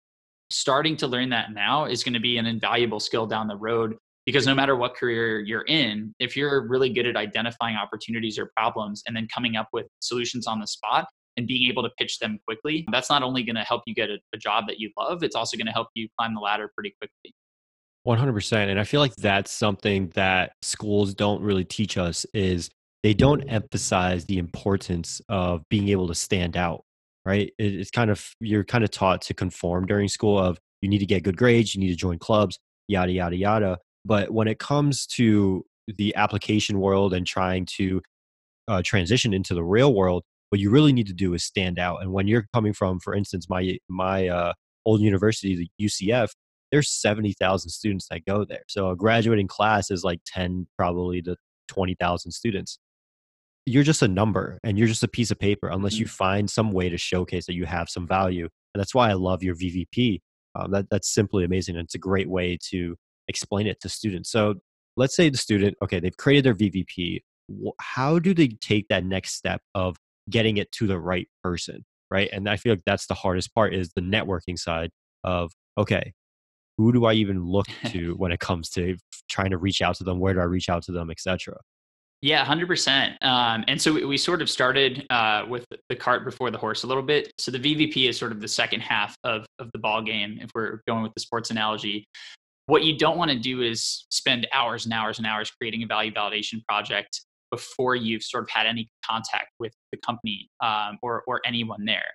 Starting 0.50 0.98
to 0.98 1.08
learn 1.08 1.30
that 1.30 1.54
now 1.54 1.86
is 1.86 2.04
going 2.04 2.14
to 2.14 2.20
be 2.20 2.38
an 2.38 2.46
invaluable 2.46 3.00
skill 3.00 3.26
down 3.26 3.48
the 3.48 3.56
road 3.56 3.96
because 4.26 4.46
no 4.46 4.54
matter 4.56 4.76
what 4.76 4.96
career 4.96 5.40
you're 5.40 5.66
in 5.68 6.14
if 6.20 6.36
you're 6.36 6.68
really 6.68 6.90
good 6.90 7.06
at 7.06 7.16
identifying 7.16 7.76
opportunities 7.76 8.38
or 8.38 8.52
problems 8.56 9.04
and 9.08 9.16
then 9.16 9.28
coming 9.34 9.56
up 9.56 9.68
with 9.74 9.88
solutions 10.00 10.48
on 10.48 10.60
the 10.60 10.68
spot 10.68 11.08
and 11.38 11.48
being 11.48 11.70
able 11.70 11.84
to 11.84 11.90
pitch 11.98 12.20
them 12.20 12.40
quickly 12.46 12.86
that's 12.92 13.10
not 13.10 13.24
only 13.24 13.44
going 13.44 13.56
to 13.56 13.64
help 13.64 13.82
you 13.86 13.94
get 13.94 14.10
a, 14.10 14.18
a, 14.34 14.38
job 14.38 14.66
that 14.68 14.80
you 14.80 14.90
love 14.98 15.24
it's 15.24 15.36
also 15.36 15.58
going 15.58 15.68
to 15.68 15.72
help 15.72 15.88
you 15.96 16.08
climb 16.18 16.34
the 16.34 16.42
ladder 16.42 16.70
pretty 16.76 16.94
quickly. 17.00 17.34
100% 18.08 18.70
and 18.70 18.80
i 18.80 18.84
feel 18.84 19.00
like 19.00 19.16
that's 19.18 19.52
something 19.52 20.10
that 20.16 20.54
schools 20.62 21.14
don't 21.14 21.42
really 21.42 21.66
teach 21.66 21.98
us 21.98 22.26
is 22.34 22.70
they 23.04 23.14
don't 23.14 23.42
emphasize 23.44 24.26
the 24.26 24.38
importance 24.38 25.22
of 25.30 25.62
being 25.70 25.90
able 25.90 26.08
to 26.08 26.16
stand 26.16 26.58
out 26.58 26.84
right? 27.26 27.52
It's 27.60 27.92
kind 27.92 28.10
of 28.10 28.34
you're 28.40 28.64
kind 28.64 28.84
of 28.84 28.92
taught 28.92 29.22
to 29.24 29.34
conform 29.34 29.86
during 29.86 30.08
school 30.08 30.40
of 30.40 30.60
you 30.82 30.90
need 30.90 31.00
to 31.00 31.06
get 31.06 31.24
good 31.24 31.38
grades 31.38 31.76
you 31.76 31.82
need 31.82 31.90
to 31.90 31.96
join 31.96 32.18
clubs 32.18 32.60
yada 32.88 33.12
yada 33.12 33.36
yada 33.36 33.78
but 34.06 34.32
when 34.32 34.48
it 34.48 34.60
comes 34.60 35.06
to 35.06 35.66
the 35.88 36.16
application 36.16 36.80
world 36.80 37.14
and 37.14 37.26
trying 37.26 37.66
to 37.78 38.02
uh, 38.68 38.82
transition 38.84 39.34
into 39.34 39.54
the 39.54 39.64
real 39.64 39.94
world, 39.94 40.24
what 40.50 40.60
you 40.60 40.70
really 40.70 40.94
need 40.94 41.08
to 41.08 41.14
do 41.14 41.34
is 41.34 41.44
stand 41.44 41.80
out. 41.80 42.02
And 42.02 42.12
when 42.12 42.28
you're 42.28 42.46
coming 42.54 42.74
from, 42.74 43.00
for 43.00 43.16
instance, 43.16 43.48
my 43.50 43.78
my 43.90 44.28
uh, 44.28 44.54
old 44.86 45.02
university, 45.02 45.56
the 45.56 45.88
UCF, 45.88 46.30
there's 46.72 46.90
seventy 46.90 47.34
thousand 47.34 47.70
students 47.70 48.08
that 48.10 48.26
go 48.26 48.46
there. 48.46 48.64
So 48.68 48.90
a 48.90 48.96
graduating 48.96 49.48
class 49.48 49.92
is 49.92 50.04
like 50.04 50.20
ten, 50.26 50.68
probably 50.78 51.22
to 51.24 51.36
twenty 51.68 51.96
thousand 52.00 52.32
students. 52.32 52.80
You're 53.66 53.84
just 53.84 54.02
a 54.02 54.08
number, 54.08 54.60
and 54.64 54.78
you're 54.78 54.88
just 54.88 55.04
a 55.04 55.08
piece 55.08 55.32
of 55.32 55.40
paper, 55.40 55.68
unless 55.70 55.98
you 55.98 56.06
mm-hmm. 56.06 56.16
find 56.16 56.50
some 56.50 56.72
way 56.72 56.90
to 56.90 56.98
showcase 56.98 57.46
that 57.46 57.54
you 57.54 57.66
have 57.66 57.90
some 57.90 58.08
value. 58.08 58.50
And 58.74 58.80
that's 58.80 58.96
why 58.96 59.10
I 59.10 59.14
love 59.14 59.44
your 59.44 59.56
VVP. 59.56 60.20
Um, 60.56 60.72
that 60.72 60.90
that's 60.90 61.14
simply 61.14 61.46
amazing, 61.46 61.76
and 61.76 61.86
it's 61.86 61.96
a 61.96 62.00
great 62.00 62.30
way 62.30 62.58
to 62.72 62.98
explain 63.32 63.66
it 63.66 63.82
to 63.82 63.90
students. 63.90 64.30
So 64.30 64.56
let's 64.98 65.16
say 65.16 65.30
the 65.30 65.38
student, 65.38 65.76
okay, 65.84 66.00
they've 66.00 66.16
created 66.16 66.46
their 66.46 66.54
VVP. 66.56 67.22
How 67.80 68.20
do 68.20 68.34
they 68.34 68.50
take 68.50 68.88
that 68.90 69.04
next 69.04 69.34
step 69.34 69.62
of 69.74 69.98
getting 70.30 70.58
it 70.58 70.72
to 70.74 70.88
the 70.88 71.00
right 71.00 71.28
person? 71.44 71.84
Right. 72.12 72.30
And 72.32 72.48
I 72.50 72.58
feel 72.58 72.74
like 72.74 72.84
that's 72.86 73.08
the 73.08 73.14
hardest 73.14 73.56
part 73.56 73.74
is 73.74 73.92
the 73.94 74.02
networking 74.02 74.60
side 74.60 74.92
of, 75.24 75.52
okay, 75.78 76.14
who 76.78 76.92
do 76.92 77.06
I 77.06 77.14
even 77.14 77.46
look 77.46 77.68
to 77.88 78.16
when 78.18 78.32
it 78.32 78.40
comes 78.40 78.70
to 78.72 78.98
trying 79.30 79.52
to 79.52 79.58
reach 79.58 79.82
out 79.82 79.96
to 79.96 80.04
them? 80.04 80.20
Where 80.20 80.34
do 80.34 80.42
I 80.42 80.44
reach 80.44 80.70
out 80.70 80.84
to 80.84 80.92
them, 80.92 81.10
etc. 81.10 81.58
Yeah, 82.22 82.46
hundred 82.46 82.66
um, 82.66 82.68
percent. 82.68 83.18
And 83.22 83.82
so 83.82 83.94
we, 83.94 84.06
we, 84.06 84.18
sort 84.18 84.44
of 84.44 84.50
started 84.50 85.08
uh, 85.10 85.44
with 85.50 85.66
the 85.90 85.96
cart 85.96 86.24
before 86.24 86.52
the 86.52 86.58
horse 86.58 86.84
a 86.84 86.88
little 86.88 87.02
bit. 87.02 87.34
So 87.40 87.50
the 87.50 87.58
VVP 87.58 88.10
is 88.10 88.18
sort 88.18 88.32
of 88.32 88.42
the 88.42 88.48
second 88.48 88.82
half 88.82 89.16
of 89.24 89.46
of 89.58 89.70
the 89.74 89.80
ball 89.80 90.04
game. 90.04 90.38
If 90.40 90.52
we're 90.54 90.82
going 90.88 91.02
with 91.02 91.14
the 91.16 91.22
sports 91.22 91.50
analogy, 91.50 92.06
what 92.72 92.86
you 92.86 92.98
don't 92.98 93.18
want 93.18 93.30
to 93.30 93.38
do 93.38 93.62
is 93.62 94.06
spend 94.12 94.48
hours 94.54 94.86
and 94.86 94.94
hours 94.94 95.18
and 95.18 95.28
hours 95.28 95.52
creating 95.52 95.84
a 95.84 95.86
value 95.86 96.10
validation 96.10 96.64
project 96.70 97.20
before 97.52 97.98
you've 97.98 98.24
sort 98.24 98.46
of 98.46 98.50
had 98.50 98.66
any 98.66 98.90
contact 99.06 99.48
with 99.60 99.74
the 99.92 99.98
company 99.98 100.50
um, 100.64 100.98
or, 101.02 101.22
or 101.28 101.42
anyone 101.46 101.84
there. 101.84 102.06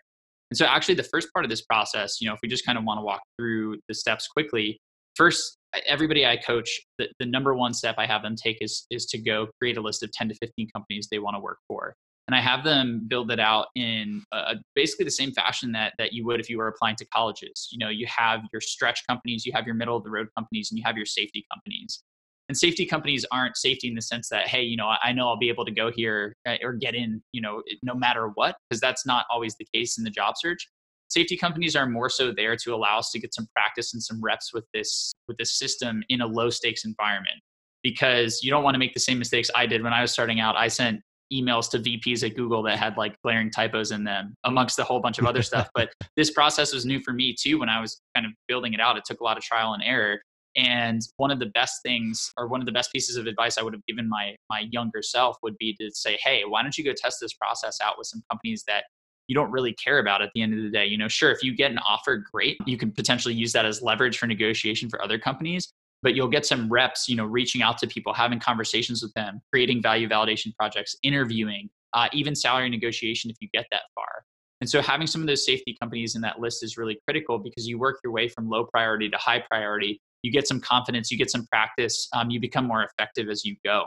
And 0.51 0.57
so, 0.57 0.65
actually, 0.65 0.95
the 0.95 1.03
first 1.03 1.31
part 1.35 1.45
of 1.45 1.51
this 1.51 1.61
process, 1.61 2.23
you 2.23 2.27
know, 2.27 2.33
if 2.33 2.41
we 2.43 2.49
just 2.49 2.65
kind 2.65 2.79
of 2.79 2.85
want 2.85 2.97
to 2.97 3.03
walk 3.03 3.21
through 3.39 3.81
the 3.87 3.95
steps 3.95 4.29
quickly, 4.29 4.81
first, 5.15 5.59
everybody 5.87 6.25
I 6.25 6.39
coach, 6.39 6.71
the, 6.99 7.09
the 7.21 7.27
number 7.27 7.55
one 7.55 7.75
step 7.75 7.97
I 7.99 8.07
have 8.07 8.23
them 8.23 8.35
take 8.35 8.57
is 8.63 8.87
is 8.91 9.05
to 9.07 9.19
go 9.19 9.49
create 9.61 9.77
a 9.77 9.83
list 9.83 10.03
of 10.03 10.11
10 10.13 10.31
to 10.31 10.35
15 10.37 10.69
companies 10.75 11.09
they 11.11 11.19
want 11.19 11.37
to 11.37 11.41
work 11.41 11.59
for 11.69 11.95
and 12.29 12.35
I 12.35 12.41
have 12.41 12.65
them 12.65 13.05
build 13.07 13.31
it 13.31 13.39
out 13.39 13.69
in 13.77 14.25
uh, 14.33 14.55
basically 14.75 15.05
the 15.05 15.11
same 15.13 15.33
fashion 15.33 15.73
that 15.73 15.95
that 15.99 16.13
you 16.13 16.27
would 16.27 16.41
if 16.41 16.51
you 16.51 16.59
were 16.59 16.69
applying 16.69 16.97
to 16.97 17.05
colleges. 17.07 17.69
You 17.71 17.79
know, 17.79 17.89
you 17.89 18.07
have 18.07 18.41
your 18.53 18.61
stretch 18.61 19.07
companies, 19.07 19.47
you 19.47 19.53
have 19.53 19.67
your 19.67 19.75
middle 19.75 19.97
of 19.97 20.05
the 20.05 20.11
road 20.11 20.29
companies, 20.37 20.71
and 20.71 20.79
you 20.79 20.85
have 20.85 20.97
your 20.97 21.07
safety 21.07 21.47
companies. 21.53 22.03
And 22.49 22.57
safety 22.57 22.87
companies 22.87 23.25
aren't 23.33 23.57
safety 23.57 23.89
in 23.89 23.95
the 23.95 24.03
sense 24.03 24.29
that 24.29 24.49
hey, 24.49 24.63
you 24.63 24.77
know, 24.77 24.93
I 25.03 25.13
know 25.13 25.29
I'll 25.29 25.39
be 25.39 25.49
able 25.49 25.65
to 25.65 25.73
go 25.73 25.91
here 25.91 26.35
uh, 26.47 26.57
or 26.63 26.75
get 26.75 26.95
in, 26.95 27.23
you 27.33 27.41
know, 27.41 27.63
no 27.83 27.95
matter 27.95 28.31
what, 28.35 28.57
because 28.69 28.81
that's 28.81 29.07
not 29.07 29.27
always 29.31 29.57
the 29.57 29.67
case 29.73 29.99
in 29.99 30.05
the 30.05 30.11
job 30.11 30.35
search. 30.37 30.69
Safety 31.09 31.37
companies 31.37 31.77
are 31.77 31.87
more 31.87 32.11
so 32.11 32.33
there 32.33 32.57
to 32.57 32.75
allow 32.75 32.99
us 32.99 33.13
to 33.13 33.21
get 33.21 33.33
some 33.33 33.47
practice 33.55 33.95
and 33.95 34.03
some 34.03 34.21
reps 34.21 34.53
with 34.53 34.65
this 34.75 35.13
with 35.29 35.37
this 35.39 35.57
system 35.57 36.03
in 36.09 36.21
a 36.21 36.27
low 36.27 36.51
stakes 36.51 36.85
environment 36.85 37.39
because 37.85 38.41
you 38.43 38.51
don't 38.51 38.65
want 38.65 38.75
to 38.75 38.81
make 38.81 38.95
the 38.95 39.01
same 39.01 39.17
mistakes 39.17 39.49
I 39.55 39.67
did 39.67 39.83
when 39.83 39.93
I 39.93 40.03
was 40.03 40.11
starting 40.11 40.41
out. 40.41 40.57
I 40.57 40.67
sent 40.67 41.01
emails 41.33 41.71
to 41.71 41.79
VPs 41.79 42.25
at 42.25 42.37
Google 42.37 42.63
that 42.65 42.79
had 42.79 42.97
like 42.97 43.17
glaring 43.23 43.51
typos 43.51 43.91
in 43.91 44.05
them, 44.05 44.29
mm. 44.29 44.35
amongst 44.45 44.79
a 44.79 44.85
whole 44.85 45.01
bunch 45.01 45.19
of 45.19 45.27
other 45.27 45.43
stuff. 45.43 45.69
But 45.75 45.91
this 46.17 46.31
process 46.31 46.73
was 46.73 46.85
new 46.85 47.01
for 47.01 47.13
me 47.13 47.35
too 47.39 47.59
when 47.59 47.69
I 47.69 47.81
was 47.81 48.01
kind 48.15 48.27
of 48.27 48.33
building 48.49 48.75
it 48.75 48.81
out. 48.81 48.97
It 48.97 49.05
took 49.05 49.21
a 49.21 49.25
lot 49.25 49.37
of 49.37 49.43
trial 49.43 49.75
and 49.75 49.83
error. 49.83 50.21
And 50.57 51.03
one 51.19 51.31
of 51.31 51.39
the 51.39 51.47
best 51.47 51.83
things, 51.83 52.33
or 52.39 52.49
one 52.49 52.61
of 52.61 52.67
the 52.67 52.73
best 52.73 52.91
pieces 52.91 53.17
of 53.17 53.27
advice 53.27 53.59
I 53.59 53.63
would 53.63 53.75
have 53.75 53.85
given 53.87 54.09
my 54.09 54.35
my 54.49 54.65
younger 54.71 55.03
self, 55.03 55.37
would 55.43 55.59
be 55.59 55.77
to 55.79 55.91
say, 55.93 56.17
"Hey, 56.23 56.45
why 56.49 56.63
don't 56.63 56.77
you 56.79 56.85
go 56.85 56.95
test 56.97 57.19
this 57.21 57.35
process 57.35 57.79
out 57.83 57.99
with 57.99 58.07
some 58.07 58.23
companies 58.31 58.65
that 58.67 58.85
you 59.29 59.35
don't 59.35 59.51
really 59.51 59.75
care 59.75 59.99
about 59.99 60.23
at 60.23 60.31
the 60.35 60.41
end 60.41 60.55
of 60.55 60.63
the 60.63 60.71
day. 60.71 60.87
You 60.87 60.97
know, 60.97 61.09
sure, 61.09 61.31
if 61.31 61.43
you 61.43 61.55
get 61.55 61.71
an 61.71 61.79
offer, 61.79 62.25
great. 62.33 62.57
You 62.65 62.79
can 62.79 62.93
potentially 62.93 63.35
use 63.35 63.53
that 63.53 63.67
as 63.67 63.83
leverage 63.83 64.19
for 64.19 64.27
negotiation 64.27 64.89
for 64.89 65.03
other 65.03 65.19
companies 65.19 65.69
but 66.07 66.15
you'll 66.15 66.29
get 66.29 66.47
some 66.47 66.69
reps 66.73 67.09
you 67.09 67.17
know 67.17 67.25
reaching 67.25 67.63
out 67.63 67.79
to 67.79 67.87
people 67.89 68.15
having 68.15 68.39
conversations 68.39 69.03
with 69.03 69.13
them 69.15 69.41
creating 69.53 69.83
value 69.83 70.09
validation 70.09 70.55
projects 70.57 70.95
interviewing 71.03 71.69
uh, 71.95 72.07
even 72.13 72.33
salary 72.33 72.71
negotiation 72.71 73.29
if 73.29 73.37
you 73.41 73.49
get 73.53 73.67
that 73.73 73.83
far 73.93 74.23
and 74.61 74.71
so 74.71 74.81
having 74.81 75.09
some 75.09 75.21
of 75.21 75.27
those 75.27 75.45
safety 75.45 75.77
companies 75.83 76.15
in 76.15 76.23
that 76.23 76.39
list 76.39 76.63
is 76.63 76.77
really 76.77 76.97
critical 77.09 77.41
because 77.41 77.67
you 77.67 77.77
work 77.77 77.99
your 78.05 78.13
way 78.13 78.29
from 78.29 78.49
low 78.49 78.65
priority 78.67 79.09
to 79.09 79.17
high 79.17 79.43
priority 79.51 80.01
you 80.23 80.31
get 80.31 80.47
some 80.47 80.61
confidence 80.61 81.11
you 81.11 81.19
get 81.19 81.29
some 81.29 81.45
practice 81.51 82.09
um, 82.13 82.31
you 82.31 82.39
become 82.39 82.67
more 82.67 82.85
effective 82.85 83.29
as 83.29 83.45
you 83.45 83.57
go 83.65 83.87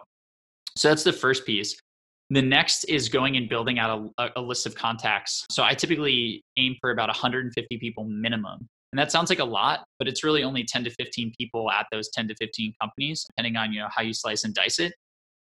so 0.76 0.90
that's 0.90 1.04
the 1.04 1.14
first 1.14 1.46
piece 1.46 1.80
The 2.30 2.42
next 2.42 2.84
is 2.84 3.08
going 3.08 3.38
and 3.38 3.48
building 3.48 3.80
out 3.80 4.12
a, 4.18 4.30
a, 4.36 4.42
list 4.42 4.68
of 4.68 4.76
contacts. 4.76 5.46
So 5.50 5.64
I 5.64 5.74
typically 5.74 6.44
aim 6.58 6.76
for 6.80 6.92
about 6.92 7.10
150 7.10 7.78
people 7.80 8.04
minimum. 8.04 8.68
And 8.92 9.00
that 9.00 9.12
sounds 9.12 9.30
like 9.30 9.40
a 9.40 9.46
lot, 9.46 9.84
but 10.00 10.08
it's 10.08 10.24
really 10.24 10.44
only 10.44 10.64
10 10.64 10.84
to 10.86 10.90
15 10.90 11.34
people 11.38 11.70
at 11.70 11.86
those 11.92 12.10
10 12.10 12.28
to 12.30 12.36
15 12.36 12.74
companies, 12.82 13.26
depending 13.30 13.56
on 13.56 13.72
you 13.72 13.80
know 13.82 13.88
how 13.96 14.02
you 14.02 14.14
slice 14.14 14.44
and 14.44 14.54
dice 14.54 14.80
it. 14.80 14.94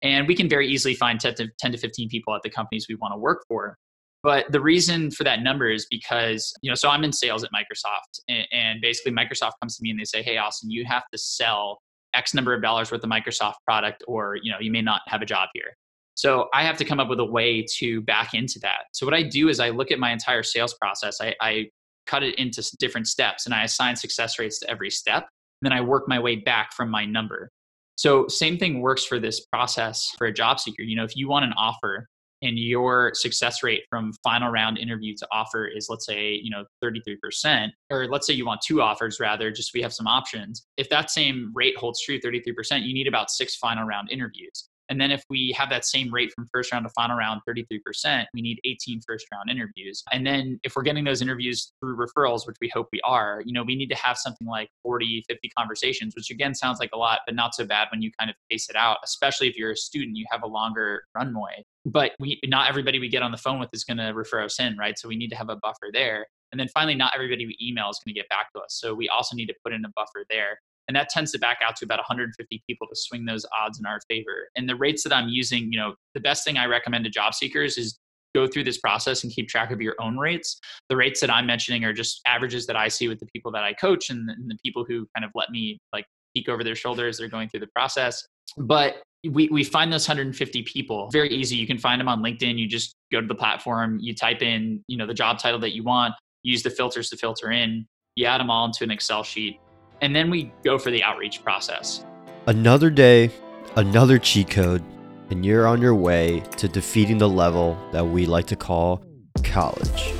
And 0.02 0.26
we 0.26 0.34
can 0.34 0.48
very 0.48 0.68
easily 0.68 0.94
find 0.94 1.18
10 1.18 1.34
to, 1.36 1.48
10 1.58 1.72
to 1.72 1.78
15 1.78 2.08
people 2.08 2.34
at 2.34 2.42
the 2.42 2.50
companies 2.50 2.86
we 2.88 2.96
want 2.96 3.14
to 3.14 3.18
work 3.18 3.44
for. 3.48 3.76
But 4.22 4.50
the 4.52 4.60
reason 4.60 5.10
for 5.10 5.24
that 5.24 5.42
number 5.42 5.68
is 5.70 5.86
because, 5.90 6.52
you 6.62 6.70
know, 6.70 6.76
so 6.76 6.88
I'm 6.88 7.02
in 7.02 7.12
sales 7.12 7.42
at 7.42 7.50
Microsoft, 7.52 8.20
and, 8.28 8.46
and 8.52 8.80
basically 8.80 9.12
Microsoft 9.12 9.52
comes 9.60 9.76
to 9.76 9.82
me 9.82 9.90
and 9.90 9.98
they 9.98 10.04
say, 10.04 10.22
hey, 10.22 10.36
Austin, 10.36 10.70
you 10.70 10.84
have 10.86 11.02
to 11.12 11.18
sell 11.18 11.80
X 12.14 12.34
number 12.34 12.54
of 12.54 12.62
dollars 12.62 12.92
worth 12.92 13.02
of 13.02 13.10
Microsoft 13.10 13.54
product, 13.66 14.04
or, 14.06 14.36
you 14.40 14.52
know, 14.52 14.58
you 14.60 14.70
may 14.70 14.82
not 14.82 15.00
have 15.08 15.22
a 15.22 15.26
job 15.26 15.48
here. 15.54 15.76
So 16.14 16.48
I 16.52 16.62
have 16.62 16.76
to 16.76 16.84
come 16.84 17.00
up 17.00 17.08
with 17.08 17.20
a 17.20 17.24
way 17.24 17.64
to 17.78 18.00
back 18.02 18.34
into 18.34 18.58
that. 18.60 18.84
So 18.92 19.06
what 19.06 19.14
I 19.14 19.22
do 19.22 19.48
is 19.48 19.58
I 19.58 19.70
look 19.70 19.90
at 19.90 19.98
my 19.98 20.12
entire 20.12 20.42
sales 20.42 20.74
process. 20.74 21.20
I, 21.20 21.34
I 21.40 21.70
cut 22.06 22.22
it 22.22 22.34
into 22.36 22.64
different 22.78 23.06
steps 23.06 23.46
and 23.46 23.54
I 23.54 23.64
assign 23.64 23.96
success 23.96 24.38
rates 24.38 24.58
to 24.60 24.70
every 24.70 24.90
step. 24.90 25.28
Then 25.60 25.72
I 25.72 25.80
work 25.80 26.08
my 26.08 26.18
way 26.18 26.36
back 26.36 26.72
from 26.72 26.90
my 26.90 27.04
number. 27.04 27.50
So 27.96 28.26
same 28.28 28.58
thing 28.58 28.80
works 28.80 29.04
for 29.04 29.18
this 29.18 29.44
process 29.46 30.10
for 30.18 30.26
a 30.26 30.32
job 30.32 30.58
seeker. 30.58 30.82
You 30.82 30.96
know, 30.96 31.04
if 31.04 31.16
you 31.16 31.28
want 31.28 31.44
an 31.44 31.52
offer 31.56 32.06
and 32.42 32.58
your 32.58 33.12
success 33.14 33.62
rate 33.62 33.82
from 33.88 34.12
final 34.24 34.50
round 34.50 34.76
interview 34.78 35.14
to 35.16 35.28
offer 35.30 35.66
is 35.66 35.86
let's 35.88 36.04
say, 36.04 36.32
you 36.32 36.50
know, 36.50 36.64
33%, 36.82 37.70
or 37.90 38.08
let's 38.08 38.26
say 38.26 38.34
you 38.34 38.44
want 38.44 38.60
two 38.60 38.82
offers 38.82 39.20
rather, 39.20 39.50
just 39.52 39.72
we 39.72 39.82
have 39.82 39.92
some 39.92 40.08
options. 40.08 40.66
If 40.76 40.88
that 40.88 41.10
same 41.10 41.52
rate 41.54 41.76
holds 41.76 42.02
true, 42.02 42.18
33%, 42.18 42.82
you 42.82 42.92
need 42.92 43.06
about 43.06 43.30
six 43.30 43.56
final 43.56 43.84
round 43.84 44.10
interviews. 44.10 44.68
And 44.92 45.00
then 45.00 45.10
if 45.10 45.24
we 45.30 45.54
have 45.56 45.70
that 45.70 45.86
same 45.86 46.12
rate 46.12 46.34
from 46.34 46.46
first 46.52 46.70
round 46.70 46.84
to 46.84 46.90
final 46.90 47.16
round, 47.16 47.40
33%, 47.48 48.26
we 48.34 48.42
need 48.42 48.60
18 48.66 49.00
first 49.00 49.26
round 49.32 49.48
interviews. 49.48 50.04
And 50.12 50.26
then 50.26 50.60
if 50.64 50.76
we're 50.76 50.82
getting 50.82 51.02
those 51.02 51.22
interviews 51.22 51.72
through 51.80 51.96
referrals, 51.96 52.46
which 52.46 52.58
we 52.60 52.68
hope 52.68 52.88
we 52.92 53.00
are, 53.00 53.42
you 53.46 53.54
know, 53.54 53.62
we 53.62 53.74
need 53.74 53.88
to 53.88 53.94
have 53.94 54.18
something 54.18 54.46
like 54.46 54.68
40, 54.82 55.24
50 55.26 55.50
conversations, 55.56 56.14
which 56.14 56.30
again 56.30 56.54
sounds 56.54 56.78
like 56.78 56.90
a 56.92 56.98
lot, 56.98 57.20
but 57.24 57.34
not 57.34 57.54
so 57.54 57.64
bad 57.64 57.88
when 57.90 58.02
you 58.02 58.10
kind 58.18 58.28
of 58.28 58.36
pace 58.50 58.68
it 58.68 58.76
out, 58.76 58.98
especially 59.02 59.48
if 59.48 59.56
you're 59.56 59.70
a 59.70 59.76
student, 59.76 60.14
you 60.14 60.26
have 60.30 60.42
a 60.42 60.46
longer 60.46 61.04
runway. 61.14 61.64
But 61.86 62.12
we 62.20 62.38
not 62.44 62.68
everybody 62.68 62.98
we 62.98 63.08
get 63.08 63.22
on 63.22 63.32
the 63.32 63.38
phone 63.38 63.60
with 63.60 63.70
is 63.72 63.84
going 63.84 63.96
to 63.96 64.10
refer 64.10 64.42
us 64.42 64.60
in, 64.60 64.76
right? 64.76 64.98
So 64.98 65.08
we 65.08 65.16
need 65.16 65.30
to 65.30 65.36
have 65.36 65.48
a 65.48 65.56
buffer 65.56 65.88
there. 65.90 66.26
And 66.52 66.60
then 66.60 66.68
finally, 66.68 66.94
not 66.94 67.12
everybody 67.14 67.46
we 67.46 67.56
email 67.62 67.88
is 67.88 67.98
going 68.04 68.12
to 68.12 68.20
get 68.20 68.28
back 68.28 68.52
to 68.52 68.60
us. 68.60 68.74
So 68.78 68.92
we 68.92 69.08
also 69.08 69.34
need 69.34 69.46
to 69.46 69.54
put 69.64 69.72
in 69.72 69.86
a 69.86 69.88
buffer 69.96 70.26
there 70.28 70.58
and 70.88 70.96
that 70.96 71.08
tends 71.08 71.32
to 71.32 71.38
back 71.38 71.58
out 71.66 71.76
to 71.76 71.84
about 71.84 71.98
150 71.98 72.62
people 72.66 72.86
to 72.86 72.94
swing 72.96 73.24
those 73.24 73.46
odds 73.58 73.78
in 73.78 73.86
our 73.86 74.00
favor. 74.08 74.48
And 74.56 74.68
the 74.68 74.76
rates 74.76 75.02
that 75.04 75.12
i'm 75.12 75.28
using 75.28 75.72
you 75.72 75.78
know 75.78 75.94
the 76.14 76.20
best 76.20 76.44
thing 76.44 76.58
i 76.58 76.66
recommend 76.66 77.04
to 77.04 77.10
job 77.10 77.34
seekers 77.34 77.78
is 77.78 77.98
go 78.34 78.46
through 78.46 78.64
this 78.64 78.78
process 78.78 79.24
and 79.24 79.32
keep 79.32 79.46
track 79.46 79.70
of 79.70 79.82
your 79.82 79.94
own 80.00 80.16
rates. 80.16 80.58
The 80.88 80.96
rates 80.96 81.20
that 81.20 81.30
i'm 81.30 81.46
mentioning 81.46 81.84
are 81.84 81.92
just 81.92 82.20
averages 82.26 82.66
that 82.66 82.76
i 82.76 82.88
see 82.88 83.08
with 83.08 83.20
the 83.20 83.26
people 83.26 83.52
that 83.52 83.62
i 83.62 83.72
coach 83.72 84.10
and, 84.10 84.28
and 84.28 84.50
the 84.50 84.58
people 84.64 84.84
who 84.86 85.06
kind 85.14 85.24
of 85.24 85.30
let 85.34 85.50
me 85.50 85.78
like 85.92 86.06
peek 86.34 86.48
over 86.48 86.64
their 86.64 86.74
shoulders 86.74 87.18
they're 87.18 87.28
going 87.28 87.48
through 87.48 87.60
the 87.60 87.68
process. 87.74 88.26
But 88.56 89.02
we, 89.30 89.48
we 89.48 89.62
find 89.62 89.92
those 89.92 90.06
150 90.08 90.62
people 90.64 91.08
very 91.12 91.28
easy. 91.28 91.56
You 91.56 91.66
can 91.66 91.78
find 91.78 92.00
them 92.00 92.08
on 92.08 92.22
linkedin. 92.22 92.58
You 92.58 92.66
just 92.66 92.96
go 93.12 93.20
to 93.20 93.26
the 93.26 93.34
platform. 93.34 93.98
You 94.00 94.14
type 94.14 94.42
in 94.42 94.82
you 94.88 94.96
know 94.96 95.06
the 95.06 95.14
job 95.14 95.38
title 95.38 95.60
that 95.60 95.74
you 95.74 95.84
want. 95.84 96.14
Use 96.42 96.62
the 96.62 96.70
filters 96.70 97.08
to 97.10 97.16
filter 97.16 97.52
in. 97.52 97.86
You 98.16 98.26
add 98.26 98.40
them 98.40 98.50
all 98.50 98.66
into 98.66 98.82
an 98.84 98.90
excel 98.90 99.22
sheet 99.22 99.60
and 100.02 100.14
then 100.14 100.28
we 100.28 100.52
go 100.64 100.78
for 100.78 100.90
the 100.90 101.02
outreach 101.02 101.42
process. 101.42 102.04
Another 102.46 102.90
day, 102.90 103.30
another 103.76 104.18
cheat 104.18 104.50
code, 104.50 104.82
and 105.30 105.46
you're 105.46 105.66
on 105.66 105.80
your 105.80 105.94
way 105.94 106.40
to 106.58 106.68
defeating 106.68 107.16
the 107.16 107.28
level 107.28 107.78
that 107.92 108.04
we 108.04 108.26
like 108.26 108.46
to 108.48 108.56
call 108.56 109.02
college. 109.44 110.12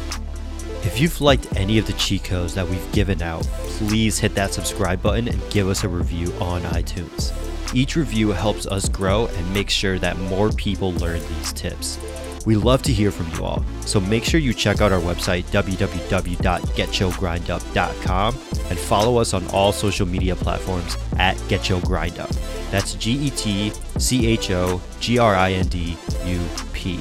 If 0.84 1.00
you've 1.00 1.20
liked 1.20 1.54
any 1.56 1.78
of 1.78 1.86
the 1.86 1.92
cheat 1.94 2.24
codes 2.24 2.54
that 2.54 2.68
we've 2.68 2.92
given 2.92 3.22
out, 3.22 3.42
please 3.42 4.18
hit 4.18 4.34
that 4.36 4.54
subscribe 4.54 5.02
button 5.02 5.28
and 5.28 5.50
give 5.50 5.68
us 5.68 5.84
a 5.84 5.88
review 5.88 6.32
on 6.40 6.62
iTunes. 6.62 7.32
Each 7.74 7.96
review 7.96 8.30
helps 8.30 8.66
us 8.66 8.88
grow 8.88 9.26
and 9.26 9.54
make 9.54 9.70
sure 9.70 9.98
that 9.98 10.18
more 10.18 10.50
people 10.50 10.92
learn 10.94 11.20
these 11.20 11.52
tips. 11.52 11.98
We 12.44 12.56
love 12.56 12.82
to 12.82 12.92
hear 12.92 13.10
from 13.10 13.30
you 13.32 13.44
all, 13.44 13.64
so 13.82 14.00
make 14.00 14.24
sure 14.24 14.40
you 14.40 14.52
check 14.52 14.80
out 14.80 14.92
our 14.92 15.00
website 15.00 15.44
www.getchogrindup.com 15.44 18.34
and 18.68 18.78
follow 18.78 19.18
us 19.18 19.34
on 19.34 19.46
all 19.48 19.72
social 19.72 20.06
media 20.06 20.34
platforms 20.34 20.96
at 21.18 21.36
GetChoGrindUp. 21.48 22.70
That's 22.70 22.94
G 22.94 23.12
E 23.12 23.30
T 23.30 23.72
C 23.98 24.26
H 24.26 24.50
O 24.50 24.80
G 25.00 25.18
R 25.18 25.34
I 25.34 25.52
N 25.52 25.66
D 25.66 25.96
U 26.24 26.40
P. 26.72 27.00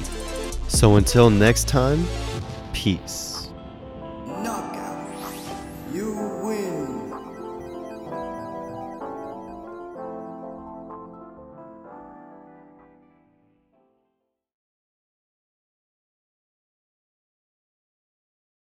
So 0.68 0.96
until 0.96 1.30
next 1.30 1.68
time, 1.68 2.06
peace. 2.72 3.31